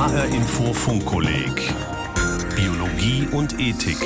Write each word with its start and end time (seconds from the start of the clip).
HR 0.00 0.24
Info 0.28 0.72
Funkkolleg 0.72 1.74
Biologie 2.56 3.28
und 3.32 3.60
Ethik. 3.60 3.98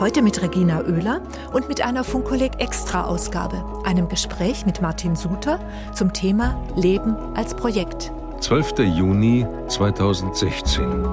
Heute 0.00 0.22
mit 0.22 0.40
Regina 0.40 0.80
Oehler 0.80 1.20
und 1.52 1.68
mit 1.68 1.84
einer 1.84 2.04
Funkkolleg 2.04 2.52
Extra-Ausgabe, 2.58 3.62
einem 3.84 4.08
Gespräch 4.08 4.64
mit 4.64 4.80
Martin 4.80 5.16
Suter 5.16 5.60
zum 5.92 6.14
Thema 6.14 6.58
Leben 6.74 7.16
als 7.34 7.54
Projekt. 7.54 8.10
12. 8.40 8.78
Juni 8.78 9.46
2016. 9.68 11.06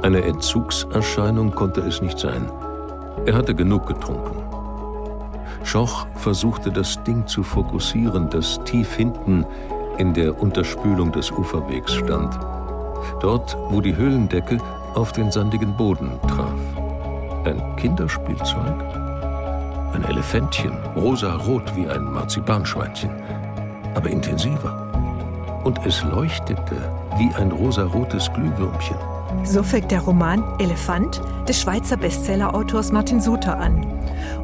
Eine 0.00 0.22
Entzugserscheinung 0.22 1.54
konnte 1.54 1.82
es 1.82 2.00
nicht 2.00 2.18
sein. 2.18 2.50
Er 3.26 3.34
hatte 3.34 3.54
genug 3.54 3.86
getrunken. 3.86 4.42
Schoch 5.62 6.06
versuchte 6.14 6.72
das 6.72 7.04
Ding 7.04 7.26
zu 7.26 7.42
fokussieren, 7.42 8.30
das 8.30 8.58
tief 8.64 8.94
hinten 8.94 9.44
in 9.98 10.14
der 10.14 10.40
Unterspülung 10.40 11.12
des 11.12 11.30
Uferwegs 11.30 11.92
stand. 11.92 12.34
Dort, 13.20 13.56
wo 13.70 13.80
die 13.80 13.96
Höhlendecke 13.96 14.58
auf 14.94 15.12
den 15.12 15.30
sandigen 15.30 15.76
Boden 15.76 16.10
traf. 16.28 16.58
Ein 17.44 17.62
Kinderspielzeug? 17.76 18.74
Ein 19.92 20.04
Elefantchen, 20.08 20.72
rosa-rot 20.94 21.74
wie 21.76 21.88
ein 21.88 22.04
Marzipanschweinchen, 22.04 23.10
aber 23.94 24.10
intensiver. 24.10 25.62
Und 25.64 25.84
es 25.86 26.02
leuchtete 26.04 26.76
wie 27.18 27.34
ein 27.34 27.50
rosarotes 27.50 28.32
Glühwürmchen. 28.32 28.96
So 29.44 29.62
fängt 29.62 29.90
der 29.90 30.00
Roman 30.00 30.42
Elefant 30.58 31.20
des 31.48 31.60
Schweizer 31.60 31.96
Bestsellerautors 31.96 32.92
Martin 32.92 33.20
Suter 33.20 33.58
an. 33.58 33.86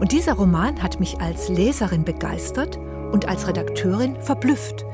Und 0.00 0.12
dieser 0.12 0.34
Roman 0.34 0.82
hat 0.82 1.00
mich 1.00 1.20
als 1.20 1.48
Leserin 1.48 2.04
begeistert 2.04 2.78
und 3.12 3.28
als 3.28 3.46
Redakteurin 3.46 4.20
verblüfft. 4.20 4.84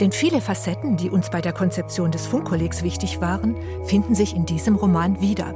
Denn 0.00 0.12
viele 0.12 0.40
Facetten, 0.40 0.96
die 0.96 1.10
uns 1.10 1.30
bei 1.30 1.40
der 1.40 1.52
Konzeption 1.52 2.10
des 2.10 2.26
Funkkollegs 2.26 2.82
wichtig 2.82 3.20
waren, 3.20 3.56
finden 3.84 4.14
sich 4.14 4.34
in 4.34 4.44
diesem 4.44 4.76
Roman 4.76 5.20
wieder. 5.20 5.54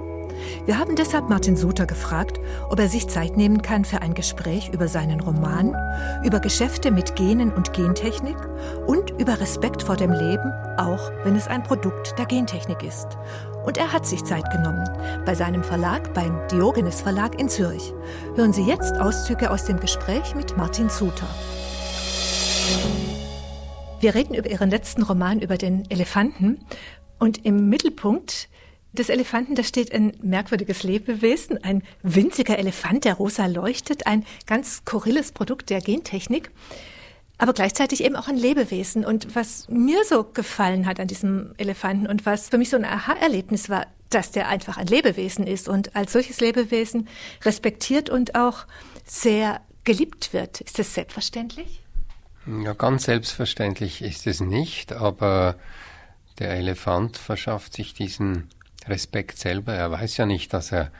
Wir 0.65 0.78
haben 0.78 0.97
deshalb 0.97 1.28
Martin 1.28 1.56
Suter 1.56 1.87
gefragt, 1.87 2.41
ob 2.69 2.78
er 2.78 2.89
sich 2.89 3.09
Zeit 3.09 3.37
nehmen 3.37 3.62
kann 3.62 3.84
für 3.84 4.03
ein 4.03 4.15
Gespräch 4.15 4.70
über 4.73 4.89
seinen 4.89 5.20
Roman, 5.20 5.75
über 6.25 6.41
Geschäfte 6.41 6.91
mit 6.91 7.17
Genen 7.17 7.53
und 7.53 7.73
Gentechnik 7.73 8.37
und 8.87 9.11
über 9.19 9.41
Respekt 9.41 9.83
vor 9.83 9.97
dem 9.97 10.12
Leben, 10.12 10.53
auch 10.78 11.11
wenn 11.25 11.37
es 11.37 11.48
ein 11.48 11.62
Produkt 11.62 12.19
der 12.19 12.27
Gentechnik 12.27 12.83
ist. 12.83 13.06
Und 13.65 13.78
er 13.78 13.93
hat 13.93 14.06
sich 14.06 14.25
Zeit 14.25 14.50
genommen. 14.50 14.89
Bei 15.25 15.34
seinem 15.34 15.62
Verlag, 15.62 16.12
beim 16.15 16.37
Diogenes 16.50 17.00
Verlag 17.00 17.39
in 17.41 17.48
Zürich. 17.48 17.95
Hören 18.34 18.53
Sie 18.53 18.65
jetzt 18.65 18.95
Auszüge 19.00 19.50
aus 19.50 19.67
dem 19.67 19.78
Gespräch 19.78 20.34
mit 20.34 20.56
Martin 20.56 20.89
Suter. 20.89 21.28
Wir 24.01 24.15
reden 24.15 24.34
über 24.34 24.51
Ihren 24.51 24.70
letzten 24.70 25.03
Roman 25.03 25.41
über 25.41 25.56
den 25.56 25.89
Elefanten. 25.89 26.65
Und 27.19 27.45
im 27.45 27.69
Mittelpunkt 27.69 28.48
des 28.92 29.09
Elefanten, 29.09 29.55
da 29.55 29.62
steht 29.62 29.92
ein 29.92 30.12
merkwürdiges 30.23 30.83
Lebewesen, 30.83 31.62
ein 31.62 31.83
winziger 32.03 32.59
Elefant, 32.59 33.05
der 33.05 33.15
rosa 33.15 33.47
leuchtet, 33.47 34.06
ein 34.06 34.25
ganz 34.47 34.78
skurriles 34.78 35.33
Produkt 35.33 35.70
der 35.70 35.81
Gentechnik, 35.81 36.50
aber 37.39 37.53
gleichzeitig 37.53 38.05
eben 38.05 38.17
auch 38.17 38.28
ein 38.28 38.37
Lebewesen. 38.37 39.05
Und 39.05 39.34
was 39.34 39.69
mir 39.69 40.05
so 40.05 40.25
gefallen 40.25 40.87
hat 40.87 41.00
an 41.00 41.09
diesem 41.09 41.55
Elefanten 41.56 42.06
und 42.06 42.27
was 42.27 42.48
für 42.48 42.59
mich 42.59 42.70
so 42.70 42.77
ein 42.77 42.84
Aha-Erlebnis 42.84 43.69
war, 43.69 43.87
dass 44.11 44.31
der 44.31 44.48
einfach 44.48 44.77
ein 44.77 44.89
Lebewesen 44.89 45.47
ist 45.47 45.69
und 45.69 45.97
als 45.97 46.12
solches 46.12 46.41
Lebewesen 46.41 47.09
respektiert 47.45 48.11
und 48.11 48.34
auch 48.34 48.67
sehr 49.05 49.61
geliebt 49.84 50.33
wird. 50.33 50.61
Ist 50.61 50.78
das 50.78 50.93
selbstverständlich? 50.93 51.81
Ja, 52.47 52.73
ganz 52.73 53.05
selbstverständlich 53.05 54.03
ist 54.03 54.27
es 54.27 54.41
nicht, 54.41 54.93
aber 54.93 55.57
der 56.39 56.51
Elefant 56.51 57.17
verschafft 57.17 57.75
sich 57.75 57.95
diesen 57.95 58.49
Respekt 58.87 59.39
selber. 59.39 59.75
Er 59.75 59.93
weiß 59.93 60.17
ja 60.17 60.27
nicht, 60.27 60.53
dass 60.53 60.73
er 60.73 60.91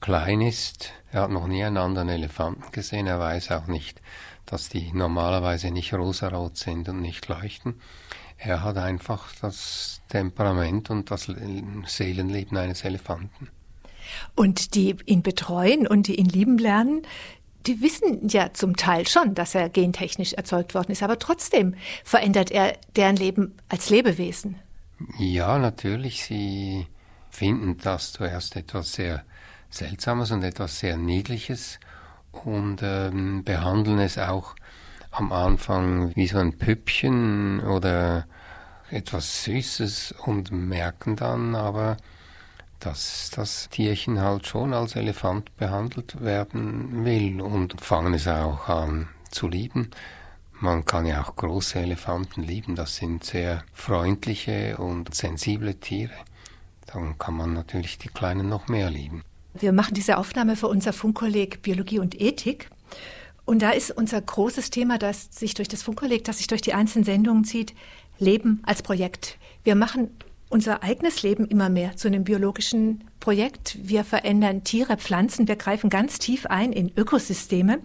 klein 0.00 0.40
ist. 0.40 0.92
Er 1.10 1.22
hat 1.22 1.30
noch 1.30 1.48
nie 1.48 1.64
einen 1.64 1.78
anderen 1.78 2.08
Elefanten 2.08 2.70
gesehen. 2.70 3.08
Er 3.08 3.18
weiß 3.18 3.50
auch 3.50 3.66
nicht, 3.66 4.00
dass 4.46 4.68
die 4.68 4.92
normalerweise 4.92 5.72
nicht 5.72 5.94
rosarot 5.94 6.56
sind 6.56 6.88
und 6.88 7.00
nicht 7.00 7.26
leuchten. 7.26 7.80
Er 8.38 8.62
hat 8.62 8.76
einfach 8.76 9.32
das 9.40 10.00
Temperament 10.10 10.90
und 10.90 11.10
das 11.10 11.28
Seelenleben 11.86 12.56
eines 12.56 12.84
Elefanten. 12.84 13.48
Und 14.36 14.74
die 14.74 14.96
ihn 15.06 15.22
betreuen 15.22 15.86
und 15.86 16.06
die 16.06 16.16
ihn 16.16 16.28
lieben 16.28 16.58
lernen, 16.58 17.02
die 17.66 17.80
wissen 17.80 18.28
ja 18.28 18.52
zum 18.52 18.76
Teil 18.76 19.06
schon, 19.06 19.34
dass 19.34 19.54
er 19.54 19.68
gentechnisch 19.68 20.34
erzeugt 20.34 20.74
worden 20.74 20.92
ist, 20.92 21.02
aber 21.02 21.18
trotzdem 21.18 21.74
verändert 22.04 22.50
er 22.50 22.76
deren 22.96 23.16
Leben 23.16 23.56
als 23.68 23.90
Lebewesen. 23.90 24.56
Ja, 25.18 25.58
natürlich. 25.58 26.24
Sie 26.24 26.86
finden 27.30 27.78
das 27.78 28.12
zuerst 28.12 28.56
etwas 28.56 28.92
sehr 28.92 29.24
Seltsames 29.70 30.30
und 30.30 30.44
etwas 30.44 30.78
sehr 30.78 30.96
Niedliches 30.96 31.80
und 32.30 32.80
ähm, 32.82 33.42
behandeln 33.44 33.98
es 33.98 34.18
auch 34.18 34.54
am 35.10 35.32
Anfang 35.32 36.14
wie 36.16 36.26
so 36.26 36.38
ein 36.38 36.58
Püppchen 36.58 37.60
oder 37.60 38.26
etwas 38.90 39.44
Süßes 39.44 40.14
und 40.24 40.52
merken 40.52 41.16
dann 41.16 41.54
aber, 41.54 41.96
dass 42.84 43.30
das 43.34 43.68
Tierchen 43.70 44.20
halt 44.20 44.46
schon 44.46 44.74
als 44.74 44.96
Elefant 44.96 45.56
behandelt 45.56 46.20
werden 46.20 47.04
will 47.04 47.40
und 47.40 47.80
fangen 47.80 48.14
es 48.14 48.28
auch 48.28 48.68
an 48.68 49.08
zu 49.30 49.48
lieben. 49.48 49.90
Man 50.60 50.84
kann 50.84 51.06
ja 51.06 51.22
auch 51.22 51.34
große 51.34 51.78
Elefanten 51.78 52.42
lieben, 52.42 52.76
das 52.76 52.96
sind 52.96 53.24
sehr 53.24 53.64
freundliche 53.72 54.76
und 54.76 55.14
sensible 55.14 55.74
Tiere. 55.74 56.12
Dann 56.86 57.18
kann 57.18 57.34
man 57.34 57.52
natürlich 57.52 57.98
die 57.98 58.08
Kleinen 58.08 58.48
noch 58.48 58.68
mehr 58.68 58.90
lieben. 58.90 59.22
Wir 59.54 59.72
machen 59.72 59.94
diese 59.94 60.18
Aufnahme 60.18 60.56
für 60.56 60.68
unser 60.68 60.92
Funkkolleg 60.92 61.62
Biologie 61.62 61.98
und 61.98 62.20
Ethik. 62.20 62.70
Und 63.44 63.62
da 63.62 63.70
ist 63.70 63.90
unser 63.90 64.20
großes 64.20 64.70
Thema, 64.70 64.98
das 64.98 65.28
sich 65.30 65.54
durch 65.54 65.68
das 65.68 65.82
Funkkolleg, 65.82 66.24
das 66.24 66.38
sich 66.38 66.46
durch 66.46 66.62
die 66.62 66.74
einzelnen 66.74 67.04
Sendungen 67.04 67.44
zieht, 67.44 67.74
Leben 68.18 68.62
als 68.64 68.82
Projekt. 68.82 69.38
Wir 69.64 69.74
machen 69.74 70.10
unser 70.54 70.84
eigenes 70.84 71.24
Leben 71.24 71.48
immer 71.48 71.68
mehr 71.68 71.96
zu 71.96 72.06
einem 72.06 72.22
biologischen 72.22 73.02
Projekt. 73.18 73.76
Wir 73.82 74.04
verändern 74.04 74.62
Tiere, 74.62 74.96
Pflanzen, 74.96 75.48
wir 75.48 75.56
greifen 75.56 75.90
ganz 75.90 76.20
tief 76.20 76.46
ein 76.46 76.72
in 76.72 76.96
Ökosysteme. 76.96 77.80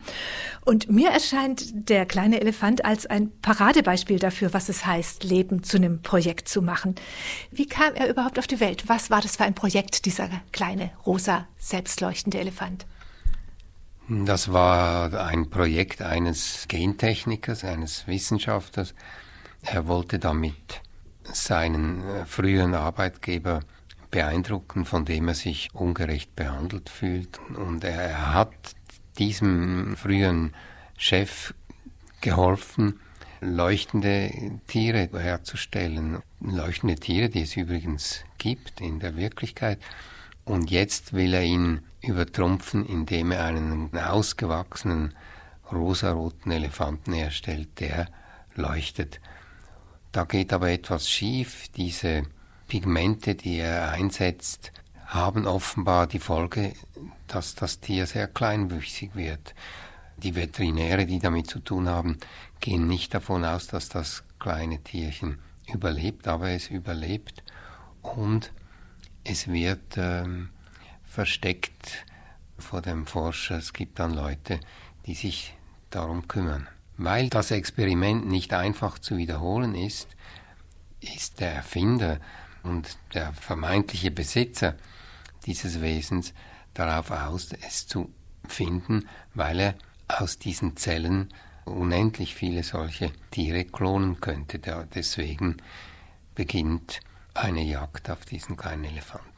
Und 0.66 0.88
mir 0.88 1.10
erscheint 1.10 1.90
der 1.90 2.06
kleine 2.06 2.40
Elefant 2.40 2.86
als 2.86 3.08
ein 3.08 3.32
Paradebeispiel 3.42 4.20
dafür, 4.20 4.54
was 4.54 4.70
es 4.70 4.86
heißt, 4.86 5.24
Leben 5.24 5.64
zu 5.64 5.78
einem 5.78 6.04
Projekt 6.04 6.48
zu 6.48 6.62
machen. 6.62 6.94
Wie 7.50 7.66
kam 7.66 7.96
er 7.96 8.08
überhaupt 8.08 8.38
auf 8.38 8.46
die 8.46 8.60
Welt? 8.60 8.84
Was 8.86 9.10
war 9.10 9.22
das 9.22 9.38
für 9.38 9.46
ein 9.46 9.56
Projekt, 9.56 10.06
dieser 10.06 10.30
kleine, 10.52 10.92
rosa, 11.08 11.48
selbstleuchtende 11.58 12.38
Elefant? 12.38 12.86
Das 14.10 14.54
war 14.54 15.12
ein 15.26 15.50
Projekt 15.50 16.04
eines 16.04 16.68
Gentechnikers, 16.68 17.64
eines 17.64 18.06
Wissenschaftlers. 18.06 18.94
Er 19.64 19.88
wollte 19.88 20.20
damit 20.20 20.84
seinen 21.34 22.08
äh, 22.08 22.26
früheren 22.26 22.74
Arbeitgeber 22.74 23.62
beeindrucken, 24.12 24.86
von 24.86 25.06
dem 25.06 25.28
er 25.28 25.36
sich 25.36 25.70
ungerecht 25.74 26.36
behandelt 26.36 26.90
fühlt. 26.90 27.40
Und 27.56 27.84
er 27.84 28.34
hat 28.34 28.54
diesem 29.18 29.96
früheren 29.96 30.54
Chef 30.98 31.54
geholfen, 32.22 33.00
leuchtende 33.42 34.32
Tiere 34.68 35.10
herzustellen. 35.14 36.20
Leuchtende 36.42 36.96
Tiere, 36.96 37.30
die 37.30 37.42
es 37.42 37.56
übrigens 37.56 38.24
gibt 38.38 38.82
in 38.82 39.00
der 39.00 39.16
Wirklichkeit. 39.16 39.80
Und 40.46 40.72
jetzt 40.72 41.14
will 41.14 41.34
er 41.34 41.44
ihn 41.44 41.82
übertrumpfen, 42.02 42.86
indem 42.86 43.32
er 43.32 43.46
einen 43.46 43.96
ausgewachsenen 43.98 45.14
rosaroten 45.72 46.52
Elefanten 46.52 47.14
herstellt, 47.14 47.80
der 47.80 48.08
leuchtet. 48.56 49.20
Da 50.12 50.24
geht 50.24 50.54
aber 50.54 50.70
etwas 50.70 51.10
schief. 51.10 51.68
Diese 51.76 52.24
Pigmente, 52.68 53.36
die 53.36 53.58
er 53.58 53.92
einsetzt, 53.92 54.72
haben 55.06 55.48
offenbar 55.48 56.08
die 56.08 56.20
Folge, 56.20 56.74
dass 57.28 57.56
das 57.56 57.80
Tier 57.80 58.06
sehr 58.06 58.28
kleinwüchsig 58.28 59.16
wird. 59.16 59.54
Die 60.18 60.36
Veterinäre, 60.36 61.06
die 61.06 61.20
damit 61.20 61.48
zu 61.48 61.60
tun 61.60 61.88
haben, 61.88 62.18
gehen 62.60 62.88
nicht 62.88 63.14
davon 63.14 63.46
aus, 63.46 63.68
dass 63.68 63.90
das 63.90 64.24
kleine 64.40 64.84
Tierchen 64.84 65.40
überlebt, 65.74 66.28
aber 66.28 66.50
es 66.50 66.70
überlebt 66.70 67.44
und 68.02 68.52
es 69.24 69.48
wird 69.48 69.98
ähm, 69.98 70.50
versteckt 71.06 72.06
vor 72.58 72.82
dem 72.82 73.06
Forscher. 73.06 73.58
Es 73.58 73.74
gibt 73.74 74.00
dann 74.00 74.14
Leute, 74.14 74.60
die 75.06 75.14
sich 75.14 75.56
darum 75.90 76.28
kümmern. 76.28 76.68
Weil 77.02 77.30
das 77.30 77.52
Experiment 77.52 78.28
nicht 78.28 78.52
einfach 78.52 79.00
zu 79.00 79.16
wiederholen 79.16 79.74
ist, 79.74 80.10
ist 81.00 81.40
der 81.40 81.54
Erfinder 81.54 82.20
und 82.62 82.98
der 83.14 83.32
vermeintliche 83.32 84.12
Besitzer 84.12 84.76
dieses 85.46 85.80
Wesens 85.80 86.34
darauf 86.74 87.10
aus, 87.10 87.54
es 87.66 87.88
zu 87.88 88.14
finden, 88.46 89.08
weil 89.34 89.62
er 89.62 89.76
aus 90.10 90.40
diesen 90.40 90.76
Zellen 90.76 91.30
unendlich 91.64 92.36
viele 92.36 92.64
solche 92.64 93.14
Tiere 93.32 93.64
klonen 93.64 94.20
könnte. 94.20 94.60
Deswegen 94.94 95.56
beginnt 96.36 97.00
eine 97.34 97.64
Jagd 97.64 98.10
auf 98.10 98.26
diesen 98.26 98.58
kleinen 98.58 98.84
Elefanten. 98.84 99.30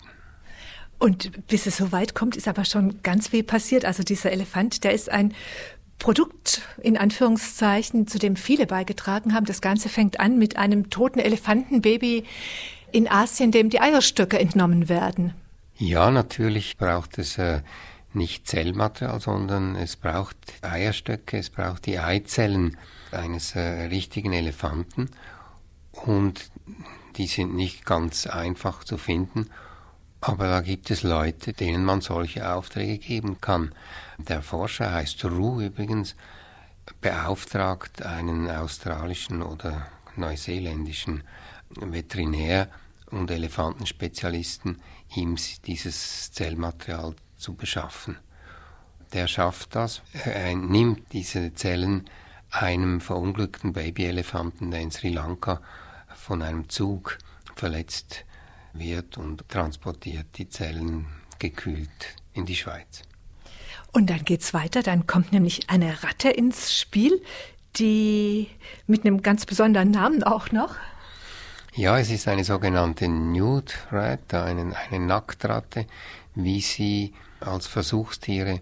Und 0.98 1.46
bis 1.46 1.68
es 1.68 1.78
so 1.78 1.92
weit 1.92 2.16
kommt, 2.16 2.36
ist 2.36 2.48
aber 2.48 2.66
schon 2.66 3.04
ganz 3.04 3.28
viel 3.28 3.44
passiert. 3.44 3.86
Also 3.86 4.02
dieser 4.02 4.32
Elefant, 4.32 4.84
der 4.84 4.94
ist 4.94 5.10
ein 5.10 5.36
Produkt 6.02 6.64
in 6.82 6.98
Anführungszeichen, 6.98 8.08
zu 8.08 8.18
dem 8.18 8.36
viele 8.36 8.66
beigetragen 8.66 9.36
haben. 9.36 9.46
Das 9.46 9.62
Ganze 9.62 9.88
fängt 9.88 10.20
an 10.20 10.40
mit 10.40 10.58
einem 10.58 10.90
toten 10.90 11.20
Elefantenbaby 11.20 12.26
in 12.92 13.08
Asien, 13.08 13.52
dem 13.52 13.70
die 13.70 13.80
Eierstöcke 13.80 14.40
entnommen 14.40 14.90
werden. 14.90 15.36
Ja, 15.78 16.10
natürlich 16.10 16.78
braucht 16.78 17.20
es 17.20 17.38
äh, 17.38 17.62
nicht 18.14 18.48
Zellmaterial, 18.48 19.20
sondern 19.20 19.76
es 19.76 19.96
braucht 19.96 20.38
Eierstöcke, 20.62 21.38
es 21.38 21.52
braucht 21.52 21.86
die 21.86 22.00
Eizellen 22.00 22.78
eines 23.12 23.56
äh, 23.56 23.60
richtigen 23.60 24.34
Elefanten 24.34 25.12
und 25.92 26.50
die 27.18 27.28
sind 27.28 27.54
nicht 27.54 27.86
ganz 27.86 28.26
einfach 28.26 28.84
zu 28.84 28.98
finden, 28.98 29.50
aber 30.22 30.48
da 30.48 30.62
gibt 30.62 30.92
es 30.92 31.02
Leute, 31.02 31.52
denen 31.52 31.84
man 31.84 32.02
solche 32.02 32.54
Aufträge 32.54 33.00
geben 33.00 33.42
kann. 33.42 33.74
Der 34.20 34.44
Forscher 34.44 34.94
heißt 34.94 35.26
Ru 35.26 35.62
übrigens, 35.62 36.16
beauftragt 37.02 38.04
einen 38.04 38.50
australischen 38.50 39.42
oder 39.42 39.88
neuseeländischen 40.16 41.24
Veterinär 41.70 42.70
und 43.10 43.32
Elefantenspezialisten, 43.32 44.80
ihm 45.16 45.38
dieses 45.66 46.32
Zellmaterial 46.32 47.16
zu 47.38 47.56
beschaffen. 47.56 48.18
Der 49.14 49.28
schafft 49.28 49.76
das. 49.76 50.04
Er 50.14 50.56
nimmt 50.56 51.12
diese 51.14 51.54
Zellen 51.56 52.08
einem 52.52 53.02
verunglückten 53.02 53.74
Babyelefanten, 53.74 54.70
der 54.70 54.82
in 54.82 54.92
Sri 54.92 55.10
Lanka 55.10 55.62
von 56.16 56.42
einem 56.44 56.70
Zug 56.70 57.18
verletzt 57.56 58.26
wird 58.74 59.18
und 59.18 59.48
transportiert 59.50 60.28
die 60.38 60.50
Zellen 60.50 61.08
gekühlt 61.40 62.16
in 62.34 62.46
die 62.46 62.56
Schweiz. 62.56 63.04
Und 63.92 64.10
dann 64.10 64.24
geht's 64.24 64.54
weiter, 64.54 64.84
dann 64.84 65.06
kommt 65.08 65.34
nämlich 65.34 65.70
eine 65.70 66.04
Ratte 66.04 66.30
ins 66.30 66.78
Spiel, 66.78 67.22
die 67.76 68.48
mit 68.88 69.06
einem 69.06 69.22
ganz 69.22 69.46
besonderen 69.46 69.92
Namen 69.92 70.24
auch 70.24 70.52
noch. 70.52 70.76
Ja, 71.74 71.98
es 72.00 72.10
ist 72.10 72.28
eine 72.28 72.44
sogenannte 72.44 73.08
Nude 73.08 73.72
Rat, 73.92 74.34
eine, 74.34 74.76
eine 74.76 75.06
Nacktratte, 75.06 75.88
wie 76.36 76.62
sie 76.62 77.14
als 77.40 77.68
Versuchstiere 77.68 78.62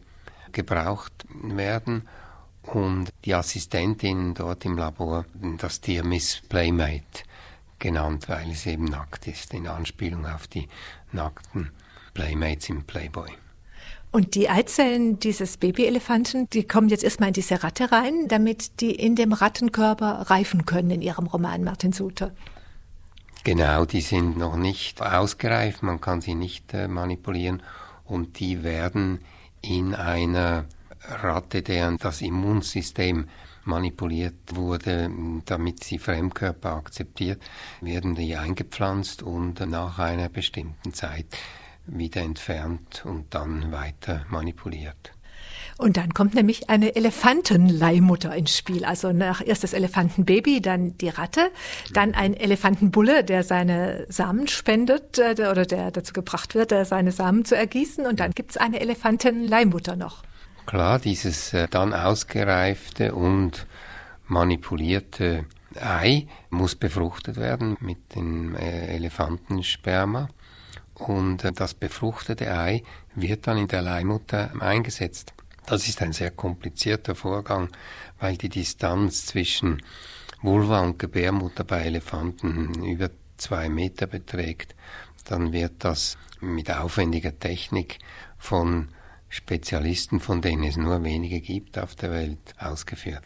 gebraucht 0.52 1.26
werden 1.42 2.08
und 2.64 3.10
die 3.26 3.34
Assistentinnen 3.34 4.34
dort 4.34 4.66
im 4.66 4.78
Labor 4.78 5.26
das 5.58 5.82
Tier 5.82 6.04
Miss 6.04 6.42
Playmate 6.50 7.24
genannt, 7.80 8.30
weil 8.30 8.52
es 8.52 8.66
eben 8.66 8.86
nackt 8.86 9.28
ist, 9.28 9.54
in 9.54 9.68
Anspielung 9.68 10.26
auf 10.26 10.48
die 10.48 10.68
nackten 11.12 11.72
Playmates 12.14 12.70
im 12.70 12.84
Playboy. 12.84 13.30
Und 14.12 14.34
die 14.34 14.50
Eizellen 14.50 15.20
dieses 15.20 15.58
Babyelefanten, 15.58 16.50
die 16.50 16.64
kommen 16.64 16.90
jetzt 16.90 17.04
erstmal 17.04 17.30
in 17.30 17.34
diese 17.34 17.64
Ratte 17.64 17.92
rein, 17.92 18.28
damit 18.28 18.82
die 18.82 18.96
in 18.96 19.16
dem 19.16 19.34
Rattenkörper 19.34 20.30
reifen 20.30 20.66
können 20.66 20.90
in 20.90 21.02
ihrem 21.02 21.28
Roman 21.28 21.64
Martin 21.64 21.92
Suter. 21.92 22.32
Genau, 23.44 23.86
die 23.86 24.02
sind 24.02 24.38
noch 24.38 24.58
nicht 24.58 25.02
ausgereift, 25.02 25.84
man 25.84 26.02
kann 26.02 26.22
sie 26.22 26.36
nicht 26.36 26.74
äh, 26.74 26.88
manipulieren 26.88 27.62
und 28.04 28.40
die 28.40 28.64
werden 28.64 29.20
in 29.62 29.94
einer 29.94 30.66
Ratte, 31.08 31.62
deren 31.62 31.98
das 31.98 32.22
Immunsystem 32.22 33.28
manipuliert 33.66 34.36
wurde, 34.54 35.10
damit 35.46 35.84
sie 35.84 36.00
Fremdkörper 36.00 36.74
akzeptiert, 36.74 37.42
werden 37.82 38.16
die 38.16 38.36
eingepflanzt 38.36 39.24
und 39.24 39.60
nach 39.60 40.00
einer 40.00 40.30
bestimmten 40.30 40.94
Zeit 40.94 41.28
wieder 41.86 42.22
entfernt 42.22 43.04
und 43.06 43.34
dann 43.34 43.72
weiter 43.72 44.26
manipuliert. 44.30 45.14
Und 45.78 45.96
dann 45.96 46.14
kommt 46.14 46.34
nämlich 46.34 46.70
eine 46.70 46.98
Elefantenleihmutter 46.98 48.36
ins 48.36 48.58
Spiel. 48.58 48.84
Also 48.84 49.14
nach 49.14 49.42
erst 49.46 49.64
das 49.64 49.72
Elefantenbaby, 49.72 50.62
dann 50.62 50.98
die 50.98 51.08
Ratte, 51.08 51.52
dann 51.94 52.14
ein 52.16 52.34
Elefantenbulle, 52.34 53.24
der 53.24 53.44
seine 53.44 54.06
Samen 54.10 54.50
spendet 54.50 55.20
äh, 55.20 55.32
oder 55.50 55.66
der 55.66 55.92
dazu 55.92 56.12
gebracht 56.12 56.54
wird, 56.54 56.74
äh, 56.74 56.84
seine 56.84 57.14
Samen 57.14 57.46
zu 57.46 57.56
ergießen. 57.56 58.06
Und 58.06 58.20
dann 58.20 58.32
gibt's 58.32 58.58
eine 58.58 58.82
Elefantenleihmutter 58.82 59.96
noch. 59.96 60.24
Klar, 60.70 61.00
dieses 61.00 61.52
äh, 61.54 61.68
dann 61.68 61.96
ausgereifte 61.96 63.16
und 63.16 63.66
manipulierte 64.28 65.46
Ei 65.82 66.28
muss 66.52 66.76
befruchtet 66.76 67.38
werden 67.38 67.76
mit 67.80 68.14
dem 68.14 68.54
Elefantensperma. 68.54 70.30
Und 70.94 71.60
das 71.60 71.74
befruchtete 71.74 72.56
Ei 72.56 72.84
wird 73.16 73.48
dann 73.48 73.58
in 73.58 73.68
der 73.68 73.82
Leihmutter 73.82 74.52
eingesetzt. 74.60 75.34
Das 75.66 75.88
ist 75.88 76.04
ein 76.04 76.14
sehr 76.14 76.30
komplizierter 76.30 77.16
Vorgang, 77.16 77.70
weil 78.20 78.38
die 78.38 78.50
Distanz 78.50 79.26
zwischen 79.26 79.82
Vulva 80.44 80.82
und 80.82 81.00
Gebärmutter 81.00 81.64
bei 81.64 81.80
Elefanten 81.82 82.86
über 82.86 83.10
zwei 83.38 83.70
Meter 83.70 84.06
beträgt. 84.06 84.76
Dann 85.26 85.52
wird 85.52 85.84
das 85.84 86.20
mit 86.42 86.70
aufwendiger 86.70 87.40
Technik 87.40 87.98
von 88.38 88.90
Spezialisten, 89.30 90.20
von 90.20 90.42
denen 90.42 90.64
es 90.64 90.76
nur 90.76 91.04
wenige 91.04 91.40
gibt 91.40 91.78
auf 91.78 91.96
der 91.96 92.12
Welt, 92.12 92.40
ausgeführt. 92.60 93.24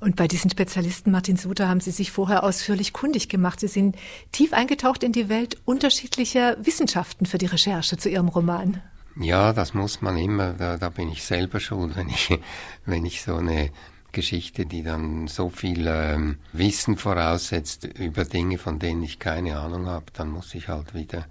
Und 0.00 0.16
bei 0.16 0.28
diesen 0.28 0.50
Spezialisten, 0.50 1.10
Martin 1.10 1.36
Suter, 1.36 1.68
haben 1.68 1.80
Sie 1.80 1.90
sich 1.90 2.10
vorher 2.12 2.44
ausführlich 2.44 2.92
kundig 2.92 3.28
gemacht. 3.28 3.60
Sie 3.60 3.68
sind 3.68 3.96
tief 4.32 4.52
eingetaucht 4.52 5.02
in 5.02 5.12
die 5.12 5.28
Welt 5.28 5.56
unterschiedlicher 5.64 6.56
Wissenschaften 6.64 7.24
für 7.24 7.38
die 7.38 7.46
Recherche 7.46 7.96
zu 7.96 8.10
Ihrem 8.10 8.28
Roman. 8.28 8.82
Ja, 9.16 9.52
das 9.52 9.72
muss 9.72 10.02
man 10.02 10.16
immer, 10.16 10.52
da, 10.52 10.76
da 10.76 10.88
bin 10.88 11.10
ich 11.10 11.24
selber 11.24 11.60
schuld, 11.60 11.96
wenn 11.96 12.08
ich, 12.08 12.38
wenn 12.84 13.04
ich 13.06 13.22
so 13.22 13.36
eine 13.36 13.70
Geschichte, 14.12 14.66
die 14.66 14.82
dann 14.82 15.26
so 15.26 15.48
viel 15.48 15.86
ähm, 15.88 16.38
Wissen 16.52 16.96
voraussetzt 16.96 17.84
über 17.98 18.24
Dinge, 18.24 18.58
von 18.58 18.78
denen 18.78 19.02
ich 19.02 19.18
keine 19.18 19.58
Ahnung 19.58 19.86
habe, 19.86 20.06
dann 20.12 20.30
muss 20.30 20.54
ich 20.54 20.68
halt 20.68 20.94
wieder 20.94 21.26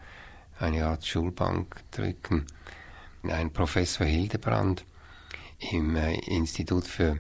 eine 0.60 0.86
Art 0.86 1.06
Schulbank 1.06 1.76
drücken. 1.92 2.46
Ein 3.32 3.54
Professor 3.54 4.06
Hildebrand 4.06 4.84
im 5.72 5.96
äh, 5.96 6.16
Institut 6.16 6.86
für 6.86 7.20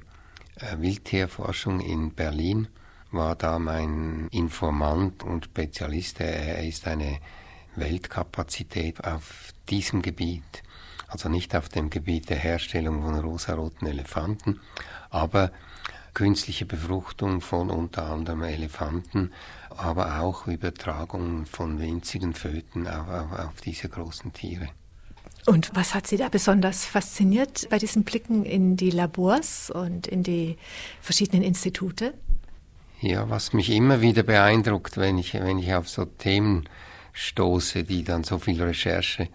äh, 0.57 0.77
Wildtierforschung 0.77 1.79
in 1.79 2.13
Berlin 2.13 2.67
war 3.11 3.35
da 3.35 3.57
mein 3.57 4.27
Informant 4.31 5.23
und 5.23 5.45
Spezialist. 5.45 6.19
Er 6.19 6.61
ist 6.67 6.87
eine 6.87 7.19
Weltkapazität 7.77 9.01
auf 9.05 9.53
diesem 9.69 10.01
Gebiet, 10.01 10.63
also 11.07 11.29
nicht 11.29 11.55
auf 11.55 11.69
dem 11.69 11.89
Gebiet 11.89 12.29
der 12.29 12.37
Herstellung 12.37 13.01
von 13.01 13.17
rosaroten 13.19 13.87
Elefanten, 13.87 14.59
aber 15.09 15.53
künstliche 16.13 16.65
Befruchtung 16.65 17.39
von 17.39 17.69
unter 17.69 18.09
anderem 18.09 18.43
Elefanten, 18.43 19.31
aber 19.69 20.19
auch 20.19 20.47
Übertragung 20.47 21.45
von 21.45 21.79
winzigen 21.79 22.33
Föten 22.33 22.87
auf, 22.87 23.07
auf, 23.07 23.39
auf 23.39 23.61
diese 23.61 23.87
großen 23.87 24.33
Tiere. 24.33 24.67
Und 25.45 25.71
was 25.73 25.93
hat 25.93 26.07
Sie 26.07 26.17
da 26.17 26.29
besonders 26.29 26.85
fasziniert 26.85 27.67
bei 27.69 27.77
diesen 27.77 28.03
Blicken 28.03 28.45
in 28.45 28.77
die 28.77 28.91
Labors 28.91 29.69
und 29.69 30.07
in 30.07 30.23
die 30.23 30.57
verschiedenen 31.01 31.43
Institute? 31.43 32.13
Ja, 33.01 33.29
was 33.29 33.51
mich 33.51 33.69
immer 33.69 33.99
wieder 33.99 34.23
beeindruckt, 34.23 34.95
wenn 34.95 35.17
ich, 35.17 35.33
wenn 35.33 35.59
ich 35.59 35.73
auf 35.73 35.89
so 35.89 36.05
Themen 36.05 36.69
stoße, 37.11 37.83
die 37.83 38.05
dann 38.05 38.23
so 38.23 38.39
viel 38.39 38.63
Recherche 38.63 39.27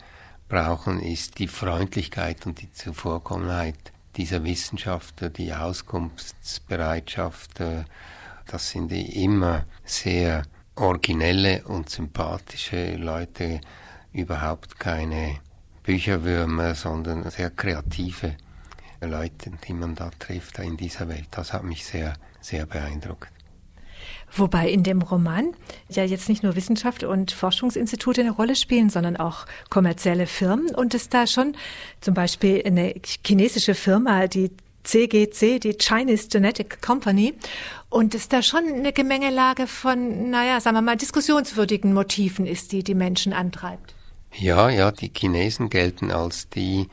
brauchen, 0.49 1.01
ist 1.01 1.39
die 1.39 1.49
Freundlichkeit 1.49 2.47
und 2.47 2.63
die 2.63 2.73
Zuvorkommenheit 2.73 3.93
dieser 4.17 4.43
Wissenschaftler, 4.45 5.29
die 5.29 5.53
Auskunftsbereitschaft. 5.53 7.61
Äh, 7.61 7.85
das 8.47 8.71
sind 8.71 8.91
immer 8.91 9.67
sehr 9.85 10.45
originelle 10.75 11.65
und 11.65 11.91
sympathische 11.91 12.97
Leute, 12.97 13.61
überhaupt 14.13 14.81
keine 14.81 15.41
Bücherwürmer, 15.89 16.75
sondern 16.75 17.31
sehr 17.31 17.49
kreative 17.49 18.35
Leute, 19.01 19.51
die 19.67 19.73
man 19.73 19.95
da 19.95 20.11
trifft 20.19 20.59
in 20.59 20.77
dieser 20.77 21.09
Welt. 21.09 21.29
Das 21.31 21.55
hat 21.55 21.65
mich 21.65 21.87
sehr, 21.87 22.13
sehr 22.43 22.67
beeindruckt. 22.67 23.31
Wobei 24.37 24.69
in 24.69 24.83
dem 24.83 25.01
Roman 25.01 25.55
ja 25.89 26.05
jetzt 26.05 26.29
nicht 26.29 26.43
nur 26.43 26.57
Wissenschaft 26.57 27.05
und 27.05 27.33
Forschungsinstitute 27.33 28.21
eine 28.21 28.33
Rolle 28.33 28.55
spielen, 28.55 28.91
sondern 28.91 29.17
auch 29.17 29.47
kommerzielle 29.71 30.27
Firmen 30.27 30.75
und 30.75 30.93
es 30.93 31.09
da 31.09 31.27
schon 31.27 31.57
zum 32.03 32.13
Beispiel 32.13 32.63
eine 32.67 32.93
chinesische 33.25 33.75
Firma, 33.75 34.27
die 34.27 34.51
CGC, 34.85 35.59
die 35.59 35.79
Chinese 35.79 36.29
Genetic 36.29 36.83
Company, 36.83 37.33
und 37.89 38.15
es 38.15 38.29
da 38.29 38.43
schon 38.43 38.65
eine 38.67 38.93
Gemengelage 38.93 39.67
von, 39.67 40.29
naja, 40.29 40.61
sagen 40.61 40.77
wir 40.77 40.83
mal, 40.83 40.97
diskussionswürdigen 40.99 41.95
Motiven 41.95 42.47
ist, 42.47 42.73
die 42.73 42.85
die 42.85 42.95
Menschen 42.95 43.33
antreibt. 43.33 43.95
Ja, 44.41 44.69
ja, 44.69 44.93
die 44.93 45.11
Chinesen 45.13 45.69
gelten 45.69 46.13
als 46.13 46.49
die, 46.49 46.89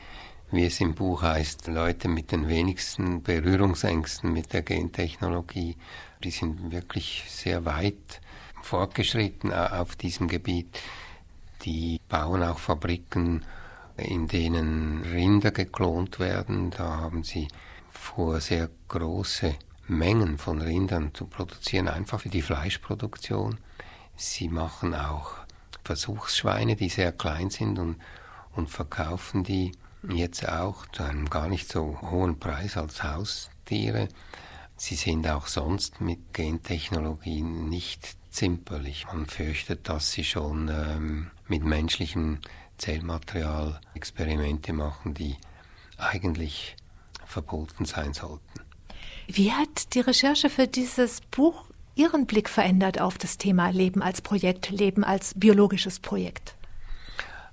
wie 0.50 0.66
es 0.66 0.80
im 0.80 0.96
Buch 0.96 1.22
heißt, 1.22 1.68
Leute 1.68 2.08
mit 2.08 2.32
den 2.32 2.48
wenigsten 2.48 3.22
Berührungsängsten 3.22 4.32
mit 4.32 4.52
der 4.52 4.62
Gentechnologie. 4.62 5.76
Die 6.24 6.32
sind 6.32 6.72
wirklich 6.72 7.22
sehr 7.28 7.64
weit 7.64 8.20
fortgeschritten 8.62 9.52
auf 9.52 9.94
diesem 9.94 10.26
Gebiet. 10.26 10.76
Die 11.62 12.00
bauen 12.08 12.42
auch 12.42 12.58
Fabriken, 12.58 13.44
in 13.96 14.26
denen 14.26 15.04
Rinder 15.04 15.52
geklont 15.52 16.18
werden. 16.18 16.70
Da 16.70 16.96
haben 16.96 17.22
sie 17.22 17.46
vor, 17.92 18.40
sehr 18.40 18.68
große 18.88 19.54
Mengen 19.86 20.38
von 20.38 20.60
Rindern 20.60 21.14
zu 21.14 21.26
produzieren, 21.26 21.86
einfach 21.86 22.18
für 22.18 22.28
die 22.28 22.42
Fleischproduktion. 22.42 23.58
Sie 24.16 24.48
machen 24.48 24.96
auch 24.96 25.45
Versuchsschweine, 25.86 26.76
die 26.76 26.88
sehr 26.88 27.12
klein 27.12 27.50
sind 27.50 27.78
und, 27.78 27.96
und 28.54 28.68
verkaufen 28.68 29.44
die 29.44 29.72
jetzt 30.08 30.48
auch 30.48 30.86
zu 30.86 31.04
einem 31.04 31.30
gar 31.30 31.48
nicht 31.48 31.68
so 31.70 32.00
hohen 32.02 32.38
Preis 32.38 32.76
als 32.76 33.02
Haustiere. 33.02 34.08
Sie 34.76 34.96
sind 34.96 35.26
auch 35.28 35.46
sonst 35.46 36.00
mit 36.00 36.34
Gentechnologien 36.34 37.68
nicht 37.68 38.16
zimperlich. 38.30 39.06
Man 39.06 39.26
fürchtet, 39.26 39.88
dass 39.88 40.12
sie 40.12 40.24
schon 40.24 40.68
ähm, 40.68 41.30
mit 41.48 41.64
menschlichem 41.64 42.40
Zellmaterial 42.78 43.80
Experimente 43.94 44.72
machen, 44.72 45.14
die 45.14 45.36
eigentlich 45.96 46.76
verboten 47.24 47.84
sein 47.86 48.12
sollten. 48.12 48.60
Wie 49.28 49.52
hat 49.52 49.94
die 49.94 50.00
Recherche 50.00 50.50
für 50.50 50.68
dieses 50.68 51.20
Buch 51.20 51.65
Ihren 51.96 52.26
Blick 52.26 52.50
verändert 52.50 53.00
auf 53.00 53.16
das 53.16 53.38
Thema 53.38 53.70
Leben 53.70 54.02
als 54.02 54.20
Projekt, 54.20 54.68
Leben 54.68 55.02
als 55.02 55.32
biologisches 55.34 55.98
Projekt? 55.98 56.54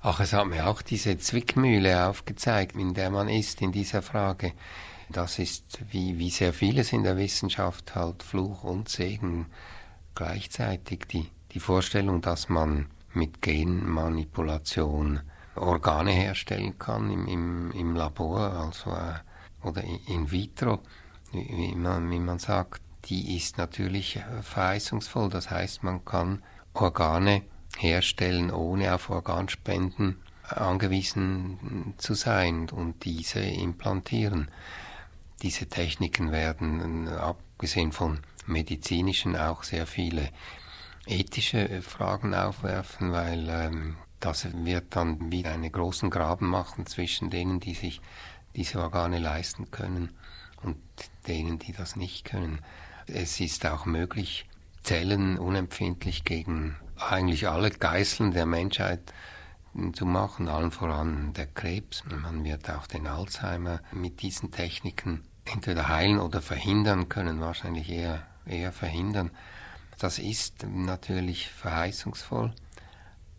Ach, 0.01 0.19
es 0.19 0.33
hat 0.33 0.47
mir 0.47 0.67
auch 0.67 0.81
diese 0.81 1.17
Zwickmühle 1.17 2.07
aufgezeigt, 2.09 2.75
in 2.75 2.93
der 2.93 3.09
man 3.09 3.29
ist 3.29 3.61
in 3.61 3.71
dieser 3.71 4.01
Frage. 4.01 4.51
Das 5.07 5.39
ist 5.39 5.79
wie, 5.91 6.19
wie 6.19 6.29
sehr 6.29 6.51
vieles 6.51 6.91
in 6.91 7.03
der 7.03 7.15
Wissenschaft 7.15 7.95
halt 7.95 8.21
Fluch 8.21 8.65
und 8.65 8.89
Segen 8.89 9.45
gleichzeitig. 10.13 11.07
Die, 11.09 11.29
die 11.53 11.61
Vorstellung, 11.61 12.19
dass 12.19 12.49
man 12.49 12.87
mit 13.13 13.41
Genmanipulation 13.41 15.21
Organe 15.55 16.11
herstellen 16.11 16.77
kann 16.77 17.09
im, 17.09 17.27
im, 17.29 17.71
im 17.71 17.95
Labor, 17.95 18.51
also 18.51 18.89
äh, 18.89 19.65
oder 19.65 19.83
in 20.09 20.29
vitro, 20.29 20.79
wie 21.31 21.75
man, 21.75 22.11
wie 22.11 22.19
man 22.19 22.39
sagt, 22.39 22.81
die 23.05 23.35
ist 23.35 23.57
natürlich 23.57 24.19
verheißungsvoll. 24.41 25.29
Das 25.29 25.49
heißt, 25.49 25.83
man 25.83 26.05
kann 26.05 26.43
Organe 26.73 27.43
herstellen, 27.77 28.51
ohne 28.51 28.93
auf 28.93 29.09
Organspenden 29.09 30.17
angewiesen 30.43 31.93
zu 31.97 32.13
sein 32.13 32.69
und 32.69 33.03
diese 33.05 33.39
implantieren. 33.39 34.49
Diese 35.41 35.67
Techniken 35.67 36.31
werden, 36.31 37.07
abgesehen 37.07 37.91
von 37.91 38.19
medizinischen, 38.45 39.35
auch 39.35 39.63
sehr 39.63 39.87
viele 39.87 40.29
ethische 41.05 41.81
Fragen 41.81 42.33
aufwerfen, 42.33 43.11
weil 43.11 43.49
ähm, 43.49 43.95
das 44.19 44.47
wird 44.53 44.95
dann 44.95 45.31
wieder 45.31 45.51
einen 45.51 45.71
großen 45.71 46.09
Graben 46.09 46.47
machen 46.47 46.85
zwischen 46.85 47.29
denen, 47.29 47.59
die 47.59 47.73
sich 47.73 48.01
diese 48.55 48.79
Organe 48.79 49.19
leisten 49.19 49.69
können 49.71 50.13
und 50.61 50.77
denen, 51.27 51.59
die 51.59 51.73
das 51.73 51.95
nicht 51.97 52.23
können. 52.23 52.59
Es 53.07 53.39
ist 53.39 53.65
auch 53.65 53.85
möglich, 53.85 54.45
Zellen 54.81 55.37
unempfindlich 55.37 56.23
gegen 56.23 56.75
eigentlich 56.97 57.49
alle 57.49 57.69
Geißeln 57.69 58.31
der 58.31 58.45
Menschheit 58.45 59.13
zu 59.93 60.05
machen, 60.05 60.47
allen 60.47 60.71
voran 60.71 61.33
der 61.33 61.47
Krebs. 61.47 62.03
Man 62.05 62.43
wird 62.43 62.69
auch 62.69 62.87
den 62.87 63.07
Alzheimer 63.07 63.81
mit 63.91 64.21
diesen 64.21 64.51
Techniken 64.51 65.23
entweder 65.45 65.89
heilen 65.89 66.19
oder 66.19 66.41
verhindern 66.41 67.09
können, 67.09 67.39
wahrscheinlich 67.39 67.89
eher, 67.89 68.25
eher 68.45 68.71
verhindern. 68.71 69.31
Das 69.99 70.19
ist 70.19 70.65
natürlich 70.67 71.49
verheißungsvoll, 71.49 72.53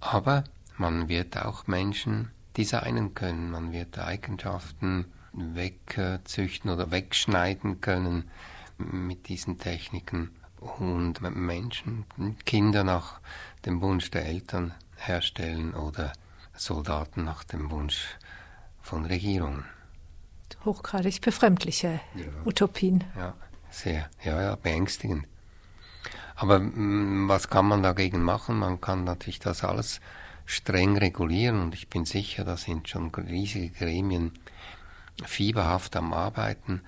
aber 0.01 0.45
man 0.77 1.09
wird 1.09 1.39
auch 1.39 1.67
Menschen 1.67 2.31
designen 2.57 3.15
können, 3.15 3.51
man 3.51 3.73
wird 3.73 3.99
Eigenschaften 3.99 5.07
wegzüchten 5.33 6.71
oder 6.71 6.91
wegschneiden 6.91 7.81
können 7.81 8.31
mit 8.79 9.29
diesen 9.29 9.59
Techniken 9.59 10.31
und 10.79 11.21
Menschen, 11.21 12.05
Kinder 12.45 12.85
nach 12.85 13.21
dem 13.67 13.81
Wunsch 13.81 14.11
der 14.11 14.27
Eltern 14.27 14.75
herstellen 14.97 15.75
oder 15.75 16.13
Soldaten 16.57 17.25
nach 17.25 17.45
dem 17.45 17.71
Wunsch 17.71 18.17
von 18.81 19.05
Regierungen. 19.05 19.65
Hochgradig 20.65 21.21
befremdliche 21.21 22.01
ja. 22.15 22.25
Utopien. 22.45 23.05
Ja, 23.17 23.35
sehr, 23.71 24.09
ja, 24.23 24.41
ja, 24.41 24.57
beängstigend. 24.57 25.27
Aber 26.37 26.59
mm, 26.59 27.29
was 27.29 27.49
kann 27.49 27.67
man 27.67 27.83
dagegen 27.83 28.23
machen? 28.23 28.59
Man 28.59 28.81
kann 28.81 29.05
natürlich 29.05 29.41
das 29.41 29.65
alles 29.65 30.01
streng 30.47 30.97
regulieren 30.97 31.61
und 31.61 31.75
ich 31.75 31.89
bin 31.89 32.05
sicher, 32.05 32.45
da 32.45 32.57
sind 32.57 32.89
schon 32.89 33.15
riesige 33.15 33.71
Gremien 33.71 34.33
fieberhaft 35.25 35.97
am 35.97 36.13
Arbeiten. 36.13 36.83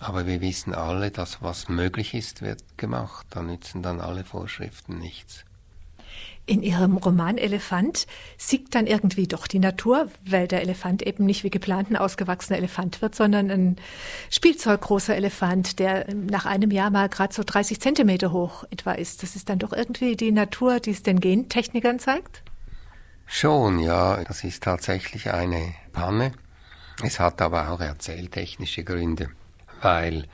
Aber 0.00 0.26
wir 0.26 0.40
wissen 0.40 0.74
alle, 0.74 1.10
dass 1.10 1.42
was 1.42 1.68
möglich 1.68 2.14
ist, 2.14 2.42
wird 2.42 2.62
gemacht. 2.78 3.26
Da 3.30 3.42
nützen 3.42 3.82
dann 3.82 4.00
alle 4.00 4.24
Vorschriften 4.24 4.98
nichts. 4.98 5.44
In 6.48 6.62
Ihrem 6.62 6.96
Roman 6.96 7.36
Elefant 7.36 8.06
siegt 8.38 8.74
dann 8.74 8.86
irgendwie 8.86 9.26
doch 9.26 9.46
die 9.46 9.58
Natur, 9.58 10.08
weil 10.24 10.48
der 10.48 10.62
Elefant 10.62 11.02
eben 11.02 11.26
nicht 11.26 11.44
wie 11.44 11.50
geplant 11.50 11.90
ein 11.90 11.96
ausgewachsener 11.96 12.56
Elefant 12.56 13.02
wird, 13.02 13.14
sondern 13.14 13.50
ein 13.50 13.76
spielzeuggroßer 14.30 15.14
Elefant, 15.14 15.78
der 15.78 16.06
nach 16.14 16.46
einem 16.46 16.70
Jahr 16.70 16.88
mal 16.88 17.10
gerade 17.10 17.34
so 17.34 17.42
30 17.44 17.80
Zentimeter 17.80 18.32
hoch 18.32 18.64
etwa 18.70 18.92
ist. 18.92 19.22
Das 19.22 19.36
ist 19.36 19.50
dann 19.50 19.58
doch 19.58 19.74
irgendwie 19.74 20.16
die 20.16 20.32
Natur, 20.32 20.80
die 20.80 20.92
es 20.92 21.02
den 21.02 21.20
Gentechnikern 21.20 21.98
zeigt? 21.98 22.42
Schon, 23.26 23.78
ja. 23.78 24.24
Das 24.24 24.42
ist 24.42 24.62
tatsächlich 24.62 25.30
eine 25.30 25.74
Panne. 25.92 26.32
Es 27.02 27.20
hat 27.20 27.42
aber 27.42 27.68
auch 27.68 27.80
erzähltechnische 27.80 28.84
Gründe, 28.84 29.28
weil 29.82 30.26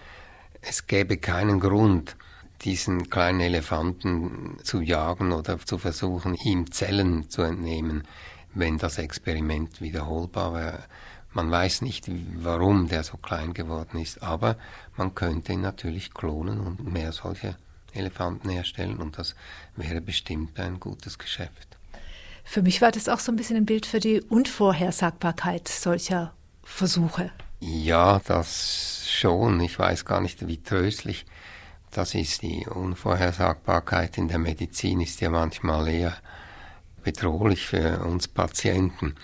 es 0.60 0.86
gäbe 0.86 1.18
keinen 1.18 1.60
Grund, 1.60 2.16
diesen 2.62 3.10
kleinen 3.10 3.40
Elefanten 3.40 4.56
zu 4.62 4.80
jagen 4.80 5.32
oder 5.32 5.58
zu 5.58 5.78
versuchen, 5.78 6.34
ihm 6.34 6.70
Zellen 6.72 7.28
zu 7.28 7.42
entnehmen, 7.42 8.04
wenn 8.54 8.78
das 8.78 8.98
Experiment 8.98 9.80
wiederholbar 9.80 10.54
wäre. 10.54 10.84
Man 11.32 11.50
weiß 11.50 11.82
nicht, 11.82 12.08
warum 12.36 12.88
der 12.88 13.02
so 13.02 13.16
klein 13.16 13.54
geworden 13.54 13.98
ist, 14.00 14.22
aber 14.22 14.56
man 14.96 15.14
könnte 15.14 15.52
ihn 15.52 15.62
natürlich 15.62 16.14
klonen 16.14 16.60
und 16.60 16.90
mehr 16.90 17.12
solche 17.12 17.56
Elefanten 17.92 18.48
herstellen 18.48 18.98
und 18.98 19.18
das 19.18 19.34
wäre 19.76 20.00
bestimmt 20.00 20.58
ein 20.60 20.80
gutes 20.80 21.18
Geschäft. 21.18 21.76
Für 22.44 22.62
mich 22.62 22.80
war 22.80 22.92
das 22.92 23.08
auch 23.08 23.20
so 23.20 23.32
ein 23.32 23.36
bisschen 23.36 23.56
ein 23.56 23.66
Bild 23.66 23.86
für 23.86 24.00
die 24.00 24.20
Unvorhersagbarkeit 24.20 25.66
solcher 25.66 26.34
Versuche. 26.62 27.30
Ja, 27.60 28.20
das 28.26 29.03
schon. 29.14 29.61
Ich 29.61 29.78
weiß 29.78 30.04
gar 30.04 30.21
nicht, 30.21 30.47
wie 30.47 30.62
tröstlich 30.62 31.26
das 31.90 32.14
ist. 32.14 32.42
Die 32.42 32.66
Unvorhersagbarkeit 32.66 34.18
in 34.18 34.28
der 34.28 34.38
Medizin 34.38 35.00
ist 35.00 35.21
ja 35.21 35.30
manchmal 35.30 35.88
eher 35.88 36.16
bedrohlich 37.02 37.66
für 37.66 38.00
uns 38.00 38.28
Patienten. 38.28 39.14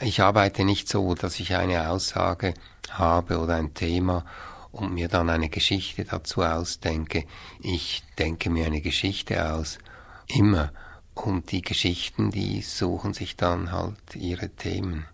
Ich 0.00 0.20
arbeite 0.20 0.64
nicht 0.64 0.88
so, 0.88 1.14
dass 1.14 1.40
ich 1.40 1.56
eine 1.56 1.90
Aussage 1.90 2.54
habe 2.90 3.38
oder 3.38 3.56
ein 3.56 3.74
Thema 3.74 4.24
und 4.72 4.92
mir 4.92 5.08
dann 5.08 5.30
eine 5.30 5.48
Geschichte 5.48 6.04
dazu 6.04 6.42
ausdenke. 6.42 7.24
Ich 7.60 8.02
denke 8.18 8.50
mir 8.50 8.66
eine 8.66 8.80
Geschichte 8.80 9.52
aus. 9.52 9.78
Immer. 10.26 10.72
Und 11.14 11.50
die 11.50 11.62
Geschichten, 11.62 12.30
die 12.30 12.60
suchen 12.60 13.14
sich 13.14 13.36
dann 13.36 13.72
halt 13.72 14.14
ihre 14.14 14.50
Themen. 14.50 15.06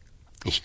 Ich 0.43 0.65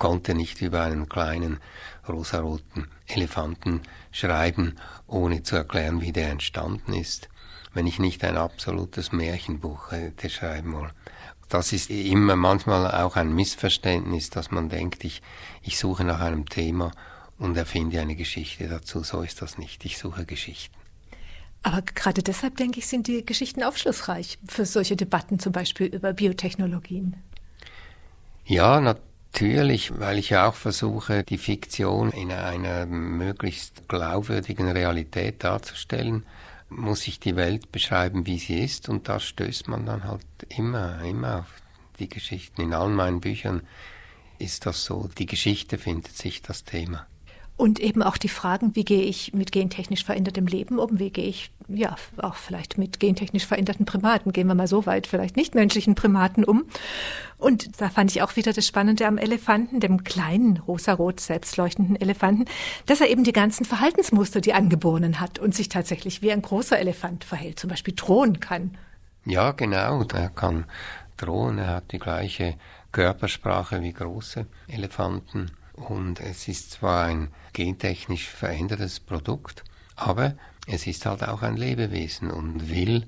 konnte 0.00 0.34
nicht 0.34 0.60
über 0.62 0.82
einen 0.82 1.08
kleinen 1.08 1.60
rosaroten 2.08 2.88
Elefanten 3.06 3.82
schreiben, 4.10 4.74
ohne 5.06 5.44
zu 5.44 5.54
erklären, 5.54 6.00
wie 6.00 6.10
der 6.10 6.30
entstanden 6.30 6.94
ist, 6.94 7.28
wenn 7.74 7.86
ich 7.86 8.00
nicht 8.00 8.24
ein 8.24 8.36
absolutes 8.36 9.12
Märchenbuch 9.12 9.92
hätte 9.92 10.28
schreiben 10.28 10.72
wollen. 10.72 10.90
Das 11.48 11.72
ist 11.72 11.90
immer 11.90 12.34
manchmal 12.34 12.90
auch 13.02 13.16
ein 13.16 13.32
Missverständnis, 13.32 14.30
dass 14.30 14.50
man 14.50 14.68
denkt, 14.68 15.04
ich, 15.04 15.20
ich 15.62 15.78
suche 15.78 16.02
nach 16.04 16.20
einem 16.20 16.48
Thema 16.48 16.92
und 17.38 17.56
erfinde 17.56 18.00
eine 18.00 18.16
Geschichte 18.16 18.68
dazu. 18.68 19.02
So 19.02 19.22
ist 19.22 19.42
das 19.42 19.58
nicht. 19.58 19.84
Ich 19.84 19.98
suche 19.98 20.24
Geschichten. 20.24 20.74
Aber 21.62 21.82
gerade 21.82 22.22
deshalb, 22.22 22.56
denke 22.56 22.78
ich, 22.78 22.86
sind 22.86 23.06
die 23.06 23.26
Geschichten 23.26 23.62
aufschlussreich 23.62 24.38
für 24.46 24.64
solche 24.64 24.96
Debatten, 24.96 25.38
zum 25.38 25.52
Beispiel 25.52 25.88
über 25.88 26.14
Biotechnologien. 26.14 27.16
Ja, 28.46 28.80
natürlich 28.80 29.09
Natürlich, 29.32 29.98
weil 29.98 30.18
ich 30.18 30.30
ja 30.30 30.48
auch 30.48 30.54
versuche, 30.54 31.22
die 31.22 31.38
Fiktion 31.38 32.10
in 32.10 32.32
einer 32.32 32.84
möglichst 32.86 33.88
glaubwürdigen 33.88 34.68
Realität 34.68 35.44
darzustellen, 35.44 36.26
muss 36.68 37.06
ich 37.06 37.20
die 37.20 37.36
Welt 37.36 37.72
beschreiben, 37.72 38.26
wie 38.26 38.38
sie 38.38 38.60
ist, 38.60 38.88
und 38.88 39.08
da 39.08 39.20
stößt 39.20 39.68
man 39.68 39.86
dann 39.86 40.04
halt 40.04 40.26
immer, 40.48 41.00
immer 41.02 41.40
auf 41.40 41.62
die 41.98 42.08
Geschichten. 42.08 42.60
In 42.60 42.74
allen 42.74 42.94
meinen 42.94 43.20
Büchern 43.20 43.62
ist 44.38 44.66
das 44.66 44.84
so, 44.84 45.08
die 45.18 45.26
Geschichte 45.26 45.78
findet 45.78 46.16
sich 46.16 46.42
das 46.42 46.64
Thema. 46.64 47.06
Und 47.60 47.78
eben 47.78 48.02
auch 48.02 48.16
die 48.16 48.30
Fragen, 48.30 48.74
wie 48.74 48.86
gehe 48.86 49.02
ich 49.02 49.34
mit 49.34 49.52
gentechnisch 49.52 50.02
verändertem 50.02 50.46
Leben 50.46 50.78
um, 50.78 50.98
wie 50.98 51.10
gehe 51.10 51.26
ich 51.26 51.50
ja 51.68 51.94
auch 52.16 52.36
vielleicht 52.36 52.78
mit 52.78 53.00
gentechnisch 53.00 53.44
veränderten 53.44 53.84
Primaten, 53.84 54.32
gehen 54.32 54.46
wir 54.46 54.54
mal 54.54 54.66
so 54.66 54.86
weit, 54.86 55.06
vielleicht 55.06 55.36
nicht 55.36 55.54
menschlichen 55.54 55.94
Primaten 55.94 56.42
um. 56.42 56.64
Und 57.36 57.78
da 57.78 57.90
fand 57.90 58.12
ich 58.12 58.22
auch 58.22 58.34
wieder 58.34 58.54
das 58.54 58.66
Spannende 58.66 59.06
am 59.06 59.18
Elefanten, 59.18 59.78
dem 59.78 60.04
kleinen 60.04 60.56
rosarot 60.56 61.20
selbstleuchtenden 61.20 62.00
Elefanten, 62.00 62.46
dass 62.86 63.02
er 63.02 63.10
eben 63.10 63.24
die 63.24 63.32
ganzen 63.32 63.66
Verhaltensmuster, 63.66 64.40
die 64.40 64.54
angeborenen 64.54 65.20
hat 65.20 65.38
und 65.38 65.54
sich 65.54 65.68
tatsächlich 65.68 66.22
wie 66.22 66.32
ein 66.32 66.40
großer 66.40 66.78
Elefant 66.78 67.24
verhält, 67.24 67.60
zum 67.60 67.68
Beispiel 67.68 67.92
drohen 67.94 68.40
kann. 68.40 68.78
Ja, 69.26 69.52
genau, 69.52 70.02
er 70.14 70.30
kann 70.30 70.64
drohen, 71.18 71.58
er 71.58 71.74
hat 71.74 71.92
die 71.92 71.98
gleiche 71.98 72.54
Körpersprache 72.90 73.82
wie 73.82 73.92
große 73.92 74.46
Elefanten 74.66 75.50
und 75.80 76.20
es 76.20 76.48
ist 76.48 76.72
zwar 76.72 77.06
ein 77.06 77.28
gentechnisch 77.52 78.28
verändertes 78.28 79.00
Produkt, 79.00 79.64
aber 79.96 80.34
es 80.66 80.86
ist 80.86 81.06
halt 81.06 81.22
auch 81.22 81.42
ein 81.42 81.56
Lebewesen 81.56 82.30
und 82.30 82.70
will 82.70 83.06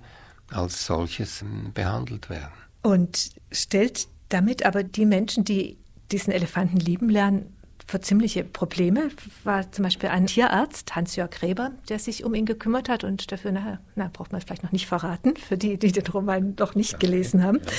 als 0.50 0.86
solches 0.86 1.44
behandelt 1.74 2.28
werden. 2.28 2.52
Und 2.82 3.30
stellt 3.50 4.08
damit 4.28 4.64
aber 4.64 4.82
die 4.82 5.06
Menschen, 5.06 5.44
die 5.44 5.78
diesen 6.10 6.32
Elefanten 6.32 6.78
lieben 6.78 7.08
lernen, 7.08 7.56
vor 7.86 8.00
ziemliche 8.00 8.44
Probleme. 8.44 9.10
War 9.44 9.70
zum 9.72 9.84
Beispiel 9.84 10.08
ein 10.08 10.26
Tierarzt, 10.26 10.94
Hans-Jörg 10.94 11.30
Gräber, 11.30 11.72
der 11.88 11.98
sich 11.98 12.24
um 12.24 12.34
ihn 12.34 12.46
gekümmert 12.46 12.88
hat 12.88 13.04
und 13.04 13.30
dafür, 13.32 13.52
na, 13.52 13.80
na, 13.94 14.10
braucht 14.12 14.32
man 14.32 14.40
vielleicht 14.40 14.62
noch 14.62 14.72
nicht 14.72 14.86
verraten, 14.86 15.36
für 15.36 15.56
die, 15.56 15.78
die 15.78 15.92
den 15.92 16.06
Roman 16.06 16.54
noch 16.58 16.74
nicht 16.74 17.00
gelesen 17.00 17.42
haben. 17.42 17.58
Ja. 17.58 17.72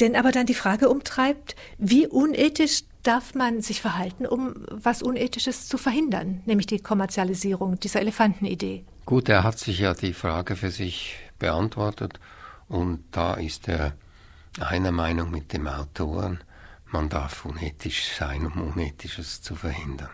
Denn 0.00 0.16
aber 0.16 0.32
dann 0.32 0.46
die 0.46 0.54
Frage 0.54 0.88
umtreibt, 0.88 1.56
wie 1.78 2.06
unethisch 2.06 2.82
darf 3.02 3.34
man 3.34 3.62
sich 3.62 3.80
verhalten, 3.80 4.26
um 4.26 4.54
was 4.70 5.02
Unethisches 5.02 5.68
zu 5.68 5.78
verhindern, 5.78 6.42
nämlich 6.46 6.66
die 6.66 6.78
Kommerzialisierung 6.78 7.80
dieser 7.80 8.00
Elefantenidee? 8.00 8.84
Gut, 9.06 9.28
er 9.28 9.44
hat 9.44 9.58
sich 9.58 9.78
ja 9.78 9.94
die 9.94 10.12
Frage 10.12 10.56
für 10.56 10.70
sich 10.70 11.16
beantwortet 11.38 12.20
und 12.68 13.04
da 13.12 13.34
ist 13.34 13.68
er 13.68 13.94
einer 14.60 14.92
Meinung 14.92 15.30
mit 15.30 15.52
dem 15.52 15.66
Autoren, 15.66 16.40
man 16.90 17.08
darf 17.08 17.44
unethisch 17.44 18.12
sein, 18.18 18.46
um 18.46 18.72
Unethisches 18.72 19.42
zu 19.42 19.54
verhindern. 19.54 20.10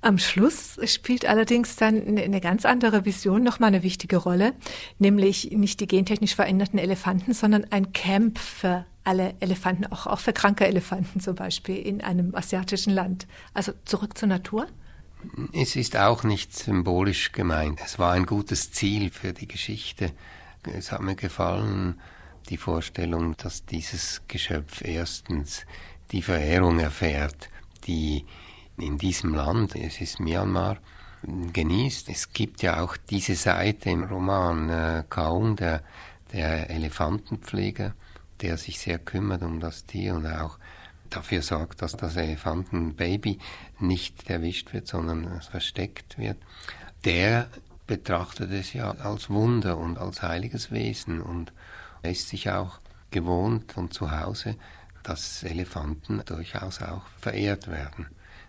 Am 0.00 0.18
Schluss 0.18 0.78
spielt 0.84 1.24
allerdings 1.24 1.76
dann 1.76 2.18
eine 2.18 2.40
ganz 2.40 2.64
andere 2.64 3.04
Vision 3.04 3.42
nochmal 3.42 3.68
eine 3.68 3.82
wichtige 3.82 4.18
Rolle, 4.18 4.52
nämlich 4.98 5.50
nicht 5.52 5.80
die 5.80 5.86
gentechnisch 5.86 6.34
veränderten 6.34 6.78
Elefanten, 6.78 7.32
sondern 7.32 7.64
ein 7.70 7.92
Camp 7.92 8.38
für 8.38 8.84
alle 9.02 9.34
Elefanten, 9.40 9.86
auch, 9.86 10.06
auch 10.06 10.20
für 10.20 10.32
kranke 10.32 10.66
Elefanten 10.66 11.20
zum 11.20 11.34
Beispiel 11.34 11.76
in 11.76 12.00
einem 12.02 12.34
asiatischen 12.34 12.92
Land. 12.92 13.26
Also 13.52 13.72
zurück 13.84 14.16
zur 14.16 14.28
Natur? 14.28 14.66
Es 15.52 15.76
ist 15.76 15.96
auch 15.96 16.22
nicht 16.22 16.54
symbolisch 16.54 17.32
gemeint. 17.32 17.80
Es 17.82 17.98
war 17.98 18.12
ein 18.12 18.26
gutes 18.26 18.72
Ziel 18.72 19.10
für 19.10 19.32
die 19.32 19.48
Geschichte. 19.48 20.12
Es 20.64 20.92
hat 20.92 21.00
mir 21.00 21.14
gefallen, 21.14 22.00
die 22.50 22.56
Vorstellung, 22.56 23.36
dass 23.36 23.64
dieses 23.64 24.22
Geschöpf 24.28 24.82
erstens 24.82 25.66
die 26.12 26.22
Verehrung 26.22 26.78
erfährt, 26.78 27.48
die 27.86 28.24
in 28.76 28.98
diesem 28.98 29.34
Land, 29.34 29.76
es 29.76 30.00
ist 30.00 30.20
Myanmar, 30.20 30.78
genießt. 31.52 32.08
Es 32.10 32.32
gibt 32.32 32.62
ja 32.62 32.82
auch 32.82 32.96
diese 32.96 33.34
Seite 33.34 33.90
im 33.90 34.04
Roman 34.04 34.68
äh, 34.68 35.04
Kaung, 35.08 35.56
der, 35.56 35.82
der 36.32 36.70
Elefantenpfleger, 36.70 37.94
der 38.40 38.58
sich 38.58 38.78
sehr 38.78 38.98
kümmert 38.98 39.42
um 39.42 39.60
das 39.60 39.86
Tier 39.86 40.14
und 40.14 40.26
auch 40.26 40.58
dafür 41.10 41.42
sorgt, 41.42 41.82
dass 41.82 41.96
das 41.96 42.16
Elefantenbaby 42.16 43.38
nicht 43.78 44.28
erwischt 44.28 44.72
wird, 44.72 44.88
sondern 44.88 45.40
versteckt 45.42 46.18
wird. 46.18 46.38
Der 47.04 47.48
betrachtet 47.86 48.50
es 48.50 48.72
ja 48.72 48.90
als 48.90 49.30
Wunder 49.30 49.78
und 49.78 49.98
als 49.98 50.22
heiliges 50.22 50.70
Wesen 50.70 51.20
und 51.20 51.52
ist 52.08 52.28
sich 52.28 52.50
auch 52.50 52.78
gewohnt 53.10 53.76
und 53.76 53.94
zu 53.94 54.10
Hause, 54.10 54.56
dass 55.02 55.42
Elefanten 55.42 56.22
durchaus 56.24 56.82
auch 56.82 57.02
verehrt 57.20 57.68
werden. 57.68 58.06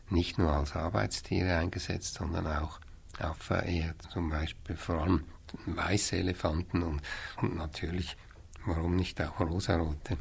Nicht 0.10 0.38
nur 0.38 0.52
als 0.52 0.76
Arbeitstiere 0.76 1.58
eingesetzt, 1.58 2.16
sondern 2.16 2.48
auch, 2.48 2.80
auch 3.20 3.36
verehrt. 3.38 3.96
Zum 4.12 4.30
Beispiel 4.30 4.76
vor 4.76 5.02
allem 5.02 5.24
weiße 5.66 6.18
Elefanten 6.18 6.84
und, 6.84 7.02
und 7.42 7.56
natürlich, 7.56 8.18
warum 8.66 8.96
nicht 8.96 9.22
auch 9.22 9.40
rosarote. 9.40 10.18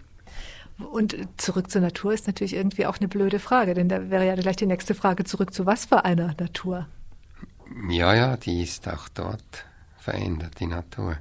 Und 0.79 1.17
zurück 1.37 1.71
zur 1.71 1.83
Natur 1.83 2.13
ist 2.13 2.27
natürlich 2.27 2.55
irgendwie 2.55 2.87
auch 2.87 2.99
eine 2.99 3.09
blöde 3.09 3.39
Frage, 3.39 3.75
denn 3.75 3.89
da 3.89 4.11
wäre 4.11 4.27
ja 4.27 4.35
gleich 4.35 4.57
die 4.57 4.67
nächste 4.67 4.95
Frage, 4.95 5.25
zurück 5.25 5.55
zu 5.55 5.67
was 5.67 5.85
für 5.85 6.05
einer 6.05 6.35
Natur? 6.39 6.89
Ja, 7.89 8.15
ja, 8.15 8.37
die 8.37 8.63
ist 8.63 8.89
auch 8.89 9.09
dort 9.09 9.65
verändert, 9.99 10.59
die 10.59 10.67
Natur. 10.67 11.17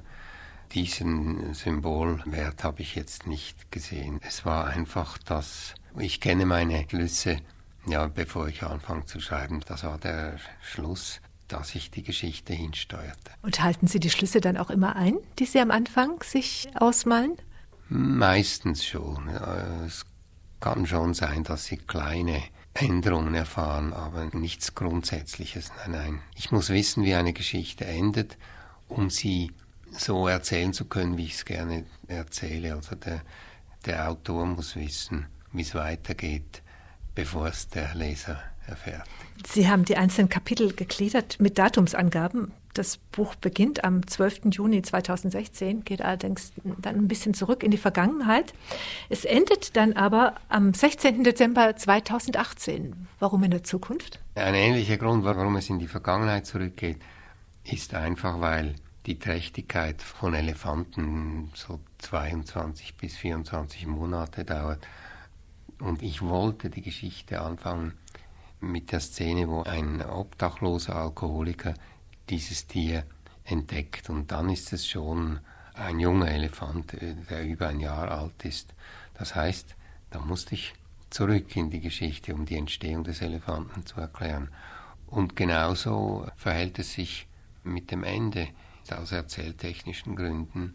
Diesen 0.74 1.54
Symbolwert 1.54 2.64
habe 2.64 2.82
ich 2.82 2.96
jetzt 2.96 3.26
nicht 3.26 3.70
gesehen. 3.70 4.20
Es 4.26 4.44
war 4.44 4.66
einfach 4.66 5.18
das, 5.18 5.74
ich 5.96 6.20
kenne 6.20 6.46
meine 6.46 6.84
Schlüsse, 6.88 7.38
ja, 7.86 8.08
bevor 8.08 8.48
ich 8.48 8.62
anfange 8.62 9.04
zu 9.06 9.20
schreiben, 9.20 9.60
das 9.66 9.84
war 9.84 9.98
der 9.98 10.36
Schluss, 10.62 11.20
dass 11.48 11.74
ich 11.74 11.90
die 11.90 12.02
Geschichte 12.02 12.54
hinsteuerte. 12.54 13.30
Und 13.42 13.62
halten 13.62 13.86
Sie 13.86 14.00
die 14.00 14.10
Schlüsse 14.10 14.40
dann 14.40 14.56
auch 14.56 14.70
immer 14.70 14.96
ein, 14.96 15.16
die 15.38 15.44
Sie 15.44 15.60
am 15.60 15.70
Anfang 15.70 16.22
sich 16.22 16.68
ausmalen? 16.74 17.36
Meistens 17.88 18.84
schon. 18.84 19.28
Es 19.86 20.04
kann 20.60 20.86
schon 20.86 21.14
sein, 21.14 21.44
dass 21.44 21.66
Sie 21.66 21.76
kleine 21.76 22.42
Änderungen 22.72 23.34
erfahren, 23.34 23.92
aber 23.92 24.24
nichts 24.32 24.74
Grundsätzliches. 24.74 25.70
Nein, 25.76 25.90
nein. 25.92 26.20
Ich 26.34 26.50
muss 26.50 26.70
wissen, 26.70 27.04
wie 27.04 27.14
eine 27.14 27.32
Geschichte 27.32 27.84
endet, 27.84 28.36
um 28.88 29.10
sie 29.10 29.52
so 29.98 30.28
erzählen 30.28 30.72
zu 30.72 30.86
können, 30.86 31.16
wie 31.16 31.26
ich 31.26 31.34
es 31.34 31.44
gerne 31.44 31.84
erzähle. 32.08 32.74
Also 32.74 32.94
der, 32.96 33.22
der 33.86 34.10
Autor 34.10 34.46
muss 34.46 34.76
wissen, 34.76 35.26
wie 35.52 35.62
es 35.62 35.74
weitergeht, 35.74 36.62
bevor 37.14 37.46
es 37.48 37.68
der 37.68 37.94
Leser 37.94 38.40
erfährt. 38.66 39.06
Sie 39.46 39.68
haben 39.68 39.84
die 39.84 39.96
einzelnen 39.96 40.28
Kapitel 40.28 40.72
gegliedert 40.72 41.38
mit 41.40 41.58
Datumsangaben. 41.58 42.52
Das 42.72 42.96
Buch 42.96 43.36
beginnt 43.36 43.84
am 43.84 44.04
12. 44.04 44.46
Juni 44.50 44.82
2016, 44.82 45.84
geht 45.84 46.02
allerdings 46.02 46.52
dann 46.78 46.96
ein 46.96 47.08
bisschen 47.08 47.32
zurück 47.32 47.62
in 47.62 47.70
die 47.70 47.76
Vergangenheit. 47.76 48.52
Es 49.08 49.24
endet 49.24 49.76
dann 49.76 49.92
aber 49.92 50.34
am 50.48 50.74
16. 50.74 51.22
Dezember 51.22 51.76
2018. 51.76 53.06
Warum 53.20 53.44
in 53.44 53.52
der 53.52 53.62
Zukunft? 53.62 54.18
Ein 54.34 54.54
ähnlicher 54.54 54.96
Grund, 54.96 55.24
warum 55.24 55.54
es 55.54 55.70
in 55.70 55.78
die 55.78 55.86
Vergangenheit 55.86 56.46
zurückgeht, 56.46 56.98
ist 57.62 57.94
einfach, 57.94 58.40
weil 58.40 58.74
die 59.06 59.18
Trächtigkeit 59.18 60.00
von 60.00 60.34
Elefanten 60.34 61.50
so 61.54 61.80
22 61.98 62.96
bis 62.96 63.16
24 63.16 63.86
Monate 63.86 64.44
dauert. 64.44 64.86
Und 65.78 66.02
ich 66.02 66.22
wollte 66.22 66.70
die 66.70 66.82
Geschichte 66.82 67.40
anfangen 67.40 67.92
mit 68.60 68.92
der 68.92 69.00
Szene, 69.00 69.48
wo 69.48 69.62
ein 69.62 70.02
obdachloser 70.02 70.96
Alkoholiker 70.96 71.74
dieses 72.30 72.66
Tier 72.66 73.04
entdeckt. 73.44 74.08
Und 74.08 74.32
dann 74.32 74.48
ist 74.48 74.72
es 74.72 74.86
schon 74.86 75.40
ein 75.74 76.00
junger 76.00 76.28
Elefant, 76.28 76.94
äh, 76.94 77.14
der 77.28 77.44
über 77.44 77.68
ein 77.68 77.80
Jahr 77.80 78.10
alt 78.10 78.44
ist. 78.44 78.74
Das 79.14 79.34
heißt, 79.34 79.74
da 80.10 80.20
musste 80.20 80.54
ich 80.54 80.74
zurück 81.10 81.54
in 81.56 81.70
die 81.70 81.80
Geschichte, 81.80 82.34
um 82.34 82.46
die 82.46 82.56
Entstehung 82.56 83.04
des 83.04 83.20
Elefanten 83.20 83.84
zu 83.84 84.00
erklären. 84.00 84.48
Und 85.06 85.36
genauso 85.36 86.26
verhält 86.36 86.78
es 86.78 86.94
sich 86.94 87.26
mit 87.62 87.90
dem 87.90 88.02
Ende. 88.02 88.48
Aus 88.92 89.12
erzähltechnischen 89.12 90.16
Gründen 90.16 90.74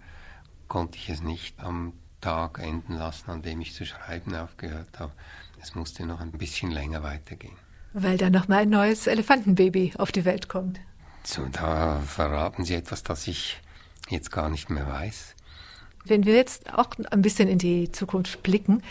konnte 0.67 0.97
ich 0.97 1.09
es 1.09 1.21
nicht 1.21 1.59
am 1.59 1.93
Tag 2.21 2.59
enden 2.59 2.93
lassen, 2.95 3.29
an 3.31 3.41
dem 3.41 3.61
ich 3.61 3.73
zu 3.73 3.85
schreiben 3.85 4.35
aufgehört 4.35 4.99
habe. 4.99 5.11
Es 5.61 5.75
musste 5.75 6.05
noch 6.05 6.19
ein 6.19 6.31
bisschen 6.31 6.71
länger 6.71 7.03
weitergehen. 7.03 7.55
Weil 7.93 8.17
da 8.17 8.29
noch 8.29 8.47
mal 8.47 8.59
ein 8.59 8.69
neues 8.69 9.07
Elefantenbaby 9.07 9.93
auf 9.97 10.11
die 10.11 10.25
Welt 10.25 10.47
kommt. 10.47 10.79
So, 11.23 11.45
da 11.45 11.99
verraten 11.99 12.65
Sie 12.65 12.75
etwas, 12.75 13.03
das 13.03 13.27
ich 13.27 13.59
jetzt 14.09 14.31
gar 14.31 14.49
nicht 14.49 14.69
mehr 14.69 14.87
weiß. 14.87 15.35
Wenn 16.05 16.25
wir 16.25 16.35
jetzt 16.35 16.73
auch 16.73 16.91
ein 17.11 17.21
bisschen 17.21 17.49
in 17.49 17.57
die 17.57 17.91
Zukunft 17.91 18.41
blicken, 18.43 18.81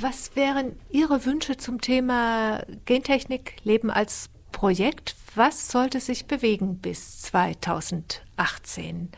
was 0.00 0.36
wären 0.36 0.76
Ihre 0.90 1.24
Wünsche 1.24 1.56
zum 1.56 1.80
Thema 1.80 2.62
Gentechnik, 2.84 3.56
Leben 3.64 3.90
als 3.90 4.30
Projekt? 4.52 5.14
Was 5.38 5.68
sollte 5.68 6.00
sich 6.00 6.26
bewegen 6.26 6.78
bis 6.78 7.22
2018? 7.22 9.08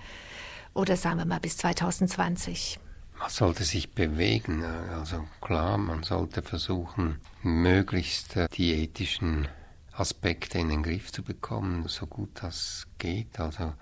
Oder 0.74 0.98
sagen 0.98 1.16
wir 1.16 1.24
mal 1.24 1.40
bis 1.40 1.56
2020? 1.56 2.78
Was 3.18 3.36
sollte 3.36 3.64
sich 3.64 3.94
bewegen? 3.94 4.62
Also 4.62 5.26
klar, 5.40 5.78
man 5.78 6.02
sollte 6.02 6.42
versuchen, 6.42 7.22
möglichst 7.42 8.34
die 8.52 8.70
ethischen 8.82 9.48
Aspekte 9.92 10.58
in 10.58 10.68
den 10.68 10.82
Griff 10.82 11.10
zu 11.10 11.22
bekommen, 11.22 11.88
so 11.88 12.06
gut 12.06 12.42
das 12.42 12.86
geht. 12.98 13.40
Also 13.40 13.72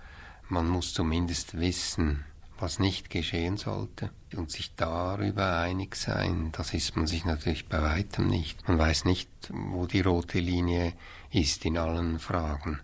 man 0.48 0.68
muss 0.68 0.94
zumindest 0.94 1.58
wissen, 1.58 2.24
was 2.60 2.78
nicht 2.78 3.10
geschehen 3.10 3.56
sollte 3.56 4.10
und 4.36 4.50
sich 4.50 4.74
darüber 4.74 5.58
einig 5.58 5.96
sein, 5.96 6.50
das 6.52 6.74
ist 6.74 6.96
man 6.96 7.06
sich 7.06 7.24
natürlich 7.24 7.68
bei 7.68 7.80
weitem 7.80 8.26
nicht. 8.26 8.68
Man 8.68 8.78
weiß 8.78 9.04
nicht, 9.04 9.28
wo 9.50 9.86
die 9.86 10.00
rote 10.00 10.40
Linie 10.40 10.92
ist 11.30 11.64
in 11.64 11.78
allen 11.78 12.18
Fragen. 12.18 12.80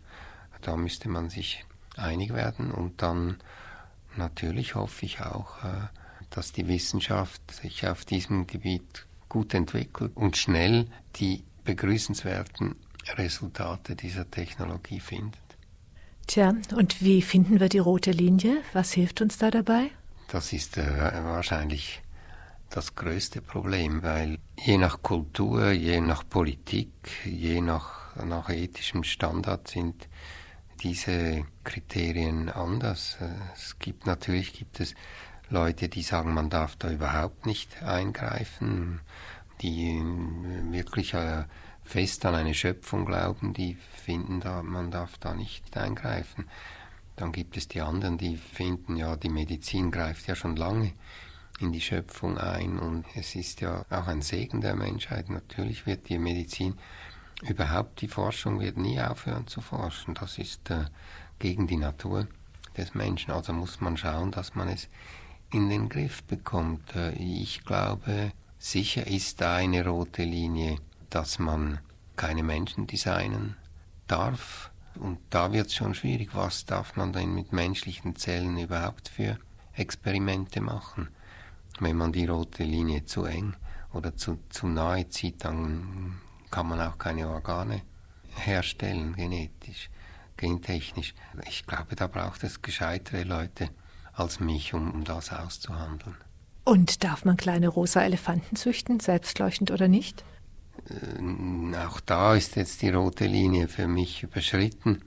Da 0.60 0.76
müsste 0.76 1.08
man 1.08 1.28
sich 1.28 1.64
einig 1.96 2.32
werden 2.32 2.70
und 2.70 3.02
dann 3.02 3.38
natürlich 4.16 4.74
hoffe 4.74 5.06
ich 5.06 5.20
auch, 5.20 5.62
äh, 5.64 5.88
dass 6.30 6.52
die 6.52 6.66
Wissenschaft 6.68 7.42
sich 7.50 7.87
auf 7.87 8.04
diesem 8.04 8.46
Gebiet 8.46 9.06
gut 9.28 9.54
entwickelt 9.54 10.12
und 10.16 10.37
schnell 10.37 10.88
die 11.16 11.44
begrüßenswerten 11.64 12.76
Resultate 13.16 13.96
dieser 13.96 14.30
Technologie 14.30 15.00
findet. 15.00 15.43
Tja, 16.26 16.54
und 16.74 17.02
wie 17.02 17.22
finden 17.22 17.60
wir 17.60 17.68
die 17.68 17.78
rote 17.78 18.10
Linie? 18.10 18.62
Was 18.72 18.92
hilft 18.92 19.20
uns 19.20 19.38
da 19.38 19.50
dabei? 19.50 19.90
Das 20.28 20.52
ist 20.52 20.78
äh, 20.78 21.24
wahrscheinlich 21.24 22.02
das 22.70 22.94
größte 22.94 23.40
Problem, 23.40 24.02
weil 24.02 24.38
je 24.58 24.78
nach 24.78 25.02
Kultur, 25.02 25.70
je 25.70 26.00
nach 26.00 26.28
Politik, 26.28 26.90
je 27.24 27.60
nach, 27.60 28.16
nach 28.16 28.48
ethischem 28.50 29.04
Standard 29.04 29.68
sind 29.68 30.08
diese 30.82 31.44
Kriterien 31.62 32.48
anders. 32.48 33.16
Es 33.54 33.78
gibt 33.78 34.06
natürlich 34.06 34.54
gibt 34.54 34.80
es 34.80 34.94
Leute, 35.50 35.88
die 35.88 36.02
sagen, 36.02 36.34
man 36.34 36.50
darf 36.50 36.74
da 36.76 36.90
überhaupt 36.90 37.46
nicht 37.46 37.82
eingreifen, 37.82 39.00
die 39.62 40.02
wirklich 40.70 41.14
äh, 41.14 41.44
fest 41.85 42.25
an 42.27 42.35
eine 42.35 42.55
Schöpfung 42.55 43.05
glauben, 43.05 43.53
die 43.53 43.77
finden, 43.92 44.40
da, 44.40 44.62
man 44.62 44.90
darf 44.90 45.18
da 45.18 45.35
nicht 45.35 45.77
eingreifen. 45.77 46.47
Dann 47.16 47.31
gibt 47.31 47.57
es 47.57 47.68
die 47.68 47.81
anderen, 47.81 48.18
die 48.18 48.37
finden, 48.37 48.97
ja, 48.97 49.16
die 49.16 49.29
Medizin 49.29 49.90
greift 49.90 50.27
ja 50.27 50.35
schon 50.35 50.57
lange 50.57 50.92
in 51.61 51.73
die 51.73 51.81
Schöpfung 51.81 52.38
ein 52.38 52.79
und 52.79 53.05
es 53.14 53.37
ist 53.37 53.61
ja 53.61 53.85
auch 53.90 54.09
ein 54.09 54.23
Segen 54.23 54.61
der 54.61 54.75
Menschheit. 54.75 55.29
Natürlich 55.31 55.87
wird 55.87 56.09
die 56.09 56.18
Medizin 56.18 56.75
überhaupt, 57.42 58.01
die 58.01 58.09
Forschung 58.09 58.59
wird 58.61 58.77
nie 58.77 59.01
aufhören 59.01 59.47
zu 59.47 59.61
forschen. 59.61 60.14
Das 60.14 60.38
ist 60.38 60.70
äh, 60.70 60.87
gegen 61.38 61.66
die 61.66 61.77
Natur 61.77 62.27
des 62.77 62.94
Menschen. 62.94 63.31
Also 63.31 63.53
muss 63.53 63.81
man 63.81 63.97
schauen, 63.97 64.33
dass 64.33 64.57
man 64.57 64.68
es 64.68 64.88
in 65.53 65.68
den 65.68 65.88
Griff 65.88 66.25
bekommt. 66.25 66.97
Äh, 66.97 67.12
ich 67.12 67.64
glaube, 67.64 68.33
sicher 68.59 69.07
ist 69.07 69.40
da 69.40 69.57
eine 69.57 69.87
rote 69.87 70.25
Linie 70.25 70.79
dass 71.14 71.38
man 71.38 71.79
keine 72.16 72.42
Menschen 72.42 72.87
designen 72.87 73.57
darf. 74.09 74.70
Und 74.96 75.18
da 75.31 75.53
wird 75.53 75.68
es 75.68 75.74
schon 75.74 75.94
schwierig. 75.94 76.31
Was 76.35 76.64
darf 76.64 76.96
man 76.96 77.12
denn 77.12 77.35
mit 77.35 77.53
menschlichen 77.53 78.16
Zellen 78.16 78.59
überhaupt 78.59 79.09
für 79.09 79.38
Experimente 79.74 80.61
machen? 80.61 81.09
Wenn 81.79 81.96
man 81.96 82.12
die 82.12 82.27
rote 82.27 82.64
Linie 82.64 83.05
zu 83.05 83.24
eng 83.24 83.55
oder 83.92 84.16
zu, 84.16 84.38
zu 84.48 84.66
nahe 84.66 85.09
zieht, 85.09 85.44
dann 85.44 86.20
kann 86.50 86.68
man 86.68 86.81
auch 86.81 86.98
keine 86.98 87.29
Organe 87.29 87.83
herstellen, 88.37 89.14
genetisch, 89.14 89.90
gentechnisch. 90.37 91.14
Ich 91.48 91.66
glaube, 91.66 91.96
da 91.96 92.07
braucht 92.07 92.42
es 92.44 92.62
gescheitere 92.62 93.24
Leute 93.24 93.70
als 94.12 94.40
mich, 94.40 94.74
um, 94.74 94.90
um 94.92 95.05
das 95.05 95.33
auszuhandeln. 95.33 96.16
Und 96.64 97.05
darf 97.05 97.24
man 97.24 97.37
kleine 97.37 97.68
rosa 97.68 98.03
Elefanten 98.03 98.57
züchten, 98.57 98.98
selbstleuchtend 98.98 99.70
oder 99.70 99.87
nicht? 99.87 100.24
Äh, 100.90 101.76
auch 101.76 102.00
da 102.00 102.34
ist 102.34 102.56
jetzt 102.56 102.82
die 102.82 102.90
rote 102.90 103.26
Linie 103.26 103.68
für 103.68 103.87
mich 103.87 104.22
überschritten. 104.22 105.02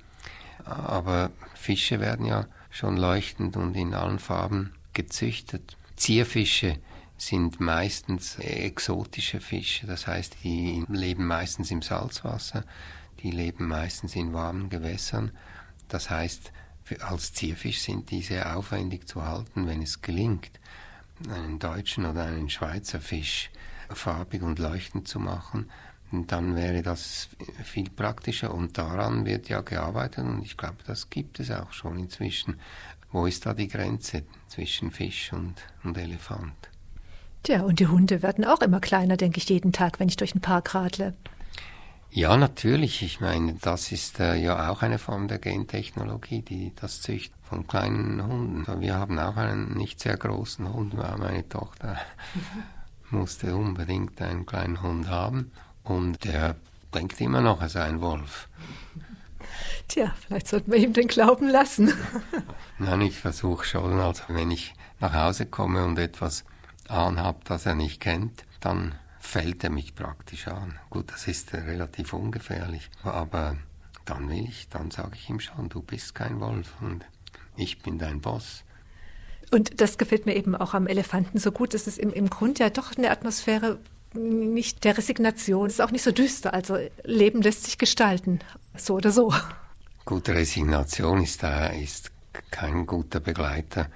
Aber 0.65 1.31
Fische 1.55 1.99
werden 1.99 2.25
ja 2.25 2.45
schon 2.69 2.97
leuchtend 2.97 3.55
und 3.57 3.75
in 3.75 3.93
allen 3.93 4.19
Farben 4.19 4.73
gezüchtet. 4.93 5.77
Zierfische 5.95 6.77
sind 7.17 7.59
meistens 7.59 8.37
exotische 8.37 9.39
Fische, 9.39 9.87
das 9.87 10.05
heißt, 10.05 10.37
die 10.43 10.85
leben 10.87 11.25
meistens 11.25 11.71
im 11.71 11.81
Salzwasser, 11.81 12.63
die 13.23 13.31
leben 13.31 13.67
meistens 13.67 14.15
in 14.15 14.33
warmen 14.33 14.69
Gewässern. 14.69 15.31
Das 15.87 16.09
heißt, 16.09 16.51
als 17.01 17.33
Zierfisch 17.33 17.81
sind 17.81 18.11
diese 18.11 18.55
aufwendig 18.55 19.07
zu 19.07 19.25
halten, 19.25 19.67
wenn 19.67 19.81
es 19.81 20.01
gelingt, 20.01 20.51
einen 21.27 21.57
deutschen 21.57 22.05
oder 22.05 22.25
einen 22.25 22.49
Schweizer 22.49 23.01
Fisch 23.01 23.49
farbig 23.89 24.41
und 24.41 24.59
leuchtend 24.59 25.07
zu 25.07 25.19
machen, 25.19 25.69
dann 26.11 26.55
wäre 26.55 26.81
das 26.83 27.29
viel 27.63 27.89
praktischer 27.89 28.53
und 28.53 28.77
daran 28.77 29.25
wird 29.25 29.49
ja 29.49 29.61
gearbeitet 29.61 30.23
und 30.25 30.41
ich 30.41 30.55
glaube, 30.55 30.77
das 30.85 31.09
gibt 31.09 31.39
es 31.39 31.51
auch 31.51 31.73
schon 31.73 31.99
inzwischen. 31.99 32.59
Wo 33.11 33.25
ist 33.25 33.45
da 33.45 33.53
die 33.53 33.67
Grenze 33.67 34.23
zwischen 34.47 34.91
Fisch 34.91 35.33
und, 35.33 35.55
und 35.83 35.97
Elefant? 35.97 36.69
Tja, 37.43 37.61
und 37.61 37.79
die 37.79 37.87
Hunde 37.87 38.21
werden 38.21 38.45
auch 38.45 38.61
immer 38.61 38.79
kleiner, 38.79 39.17
denke 39.17 39.37
ich, 39.37 39.49
jeden 39.49 39.71
Tag, 39.71 39.99
wenn 39.99 40.09
ich 40.09 40.17
durch 40.17 40.31
den 40.31 40.41
Park 40.41 40.75
radle. 40.75 41.13
Ja, 42.09 42.35
natürlich. 42.35 43.03
Ich 43.03 43.19
meine, 43.19 43.55
das 43.61 43.91
ist 43.91 44.19
äh, 44.19 44.35
ja 44.35 44.69
auch 44.69 44.81
eine 44.81 44.97
Form 44.97 45.27
der 45.27 45.39
Gentechnologie, 45.39 46.41
die 46.41 46.73
das 46.75 47.01
Zücht 47.01 47.33
von 47.43 47.67
kleinen 47.67 48.25
Hunden. 48.25 48.81
Wir 48.81 48.95
haben 48.95 49.19
auch 49.19 49.37
einen 49.37 49.75
nicht 49.75 49.99
sehr 49.99 50.17
großen 50.17 50.73
Hund, 50.73 50.93
meine 50.95 51.47
Tochter 51.47 51.97
musste 53.09 53.55
unbedingt 53.55 54.21
einen 54.21 54.45
kleinen 54.45 54.81
Hund 54.81 55.09
haben 55.09 55.51
und 55.83 56.23
der 56.23 56.55
denkt 56.93 57.19
immer 57.21 57.41
noch, 57.41 57.61
er 57.61 57.69
sei 57.69 57.83
ein 57.83 58.01
Wolf. 58.01 58.49
Tja, 59.87 60.13
vielleicht 60.25 60.47
sollten 60.47 60.71
wir 60.71 60.79
ihm 60.79 60.93
den 60.93 61.07
glauben 61.07 61.49
lassen. 61.49 61.93
Nein, 62.77 63.01
ich 63.01 63.19
versuche 63.19 63.65
schon, 63.65 63.99
also 63.99 64.23
wenn 64.27 64.51
ich 64.51 64.73
nach 64.99 65.13
Hause 65.13 65.45
komme 65.45 65.85
und 65.85 65.97
etwas 65.97 66.43
anhab, 66.87 67.45
das 67.45 67.65
er 67.65 67.75
nicht 67.75 68.01
kennt, 68.01 68.43
dann 68.59 68.95
fällt 69.19 69.63
er 69.63 69.69
mich 69.69 69.95
praktisch 69.95 70.47
an. 70.47 70.79
Gut, 70.89 71.11
das 71.11 71.27
ist 71.27 71.53
relativ 71.53 72.13
ungefährlich, 72.13 72.89
aber 73.03 73.57
dann 74.05 74.29
will 74.29 74.45
ich, 74.45 74.69
dann 74.69 74.91
sage 74.91 75.15
ich 75.15 75.29
ihm 75.29 75.39
schon, 75.39 75.69
du 75.69 75.81
bist 75.81 76.15
kein 76.15 76.39
Wolf 76.39 76.73
und 76.81 77.05
ich 77.55 77.81
bin 77.81 77.97
dein 77.99 78.21
Boss. 78.21 78.63
Und 79.51 79.79
das 79.79 79.97
gefällt 79.97 80.25
mir 80.25 80.35
eben 80.35 80.55
auch 80.55 80.73
am 80.73 80.87
Elefanten 80.87 81.39
so 81.39 81.51
gut. 81.51 81.73
Es 81.73 81.87
ist 81.87 81.97
im, 81.97 82.11
im 82.11 82.29
Grund 82.29 82.59
ja 82.59 82.69
doch 82.69 82.97
eine 82.97 83.11
Atmosphäre 83.11 83.79
nicht 84.13 84.83
der 84.83 84.97
Resignation. 84.97 85.67
Es 85.67 85.73
ist 85.73 85.81
auch 85.81 85.91
nicht 85.91 86.03
so 86.03 86.11
düster. 86.11 86.53
Also 86.53 86.77
Leben 87.03 87.41
lässt 87.41 87.63
sich 87.63 87.77
gestalten, 87.77 88.39
so 88.75 88.95
oder 88.95 89.11
so. 89.11 89.33
Gute 90.05 90.33
Resignation 90.33 91.21
ist 91.21 91.43
da, 91.43 91.67
ist 91.67 92.11
kein 92.51 92.85
guter 92.85 93.19
Begleiter 93.19 93.87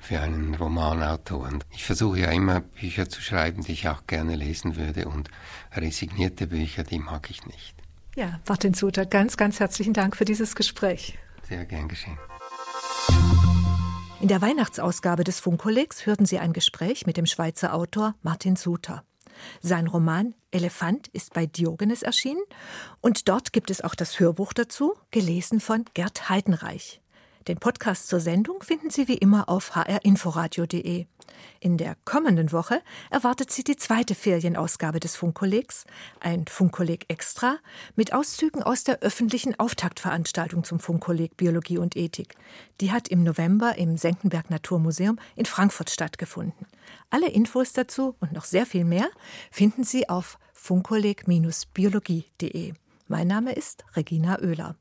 für 0.00 0.20
einen 0.20 0.54
Romanautor. 0.54 1.50
Ich 1.70 1.84
versuche 1.84 2.20
ja 2.20 2.30
immer 2.30 2.60
Bücher 2.60 3.08
zu 3.08 3.20
schreiben, 3.20 3.62
die 3.62 3.72
ich 3.72 3.88
auch 3.88 4.06
gerne 4.06 4.34
lesen 4.36 4.76
würde 4.76 5.06
und 5.06 5.30
resignierte 5.74 6.46
Bücher, 6.46 6.82
die 6.82 6.98
mag 6.98 7.30
ich 7.30 7.46
nicht. 7.46 7.74
Ja, 8.16 8.40
Martin 8.48 8.74
Suter, 8.74 9.06
ganz, 9.06 9.36
ganz 9.36 9.60
herzlichen 9.60 9.92
Dank 9.92 10.16
für 10.16 10.24
dieses 10.24 10.56
Gespräch. 10.56 11.18
Sehr 11.48 11.64
gern 11.64 11.88
geschehen. 11.88 12.18
In 14.20 14.28
der 14.28 14.42
Weihnachtsausgabe 14.42 15.24
des 15.24 15.40
Funkkollegs 15.40 16.04
hörten 16.04 16.26
Sie 16.26 16.38
ein 16.38 16.52
Gespräch 16.52 17.06
mit 17.06 17.16
dem 17.16 17.24
Schweizer 17.24 17.72
Autor 17.72 18.14
Martin 18.20 18.54
Suter. 18.54 19.02
Sein 19.62 19.86
Roman 19.86 20.34
Elefant 20.50 21.08
ist 21.08 21.32
bei 21.32 21.46
Diogenes 21.46 22.02
erschienen 22.02 22.42
und 23.00 23.30
dort 23.30 23.54
gibt 23.54 23.70
es 23.70 23.80
auch 23.80 23.94
das 23.94 24.20
Hörbuch 24.20 24.52
dazu, 24.52 24.92
gelesen 25.10 25.58
von 25.58 25.86
Gerd 25.94 26.28
Heidenreich. 26.28 26.99
Den 27.48 27.58
Podcast 27.58 28.08
zur 28.08 28.20
Sendung 28.20 28.62
finden 28.62 28.90
Sie 28.90 29.08
wie 29.08 29.16
immer 29.16 29.48
auf 29.48 29.74
hrinforadio.de. 29.74 31.06
In 31.60 31.78
der 31.78 31.96
kommenden 32.04 32.52
Woche 32.52 32.82
erwartet 33.10 33.50
Sie 33.50 33.64
die 33.64 33.76
zweite 33.76 34.14
Ferienausgabe 34.14 35.00
des 35.00 35.16
Funkkollegs, 35.16 35.86
ein 36.20 36.44
Funkkolleg 36.46 37.06
Extra, 37.08 37.56
mit 37.96 38.12
Auszügen 38.12 38.62
aus 38.62 38.84
der 38.84 39.00
öffentlichen 39.00 39.58
Auftaktveranstaltung 39.58 40.64
zum 40.64 40.80
Funkkolleg 40.80 41.38
Biologie 41.38 41.78
und 41.78 41.96
Ethik. 41.96 42.34
Die 42.80 42.92
hat 42.92 43.08
im 43.08 43.22
November 43.22 43.78
im 43.78 43.96
Senckenberg 43.96 44.50
Naturmuseum 44.50 45.18
in 45.34 45.46
Frankfurt 45.46 45.88
stattgefunden. 45.90 46.66
Alle 47.08 47.30
Infos 47.30 47.72
dazu 47.72 48.16
und 48.20 48.32
noch 48.32 48.44
sehr 48.44 48.66
viel 48.66 48.84
mehr 48.84 49.08
finden 49.50 49.84
Sie 49.84 50.06
auf 50.08 50.38
funkkolleg-biologie.de. 50.52 52.74
Mein 53.08 53.26
Name 53.26 53.54
ist 53.54 53.84
Regina 53.96 54.38
Oehler. 54.40 54.76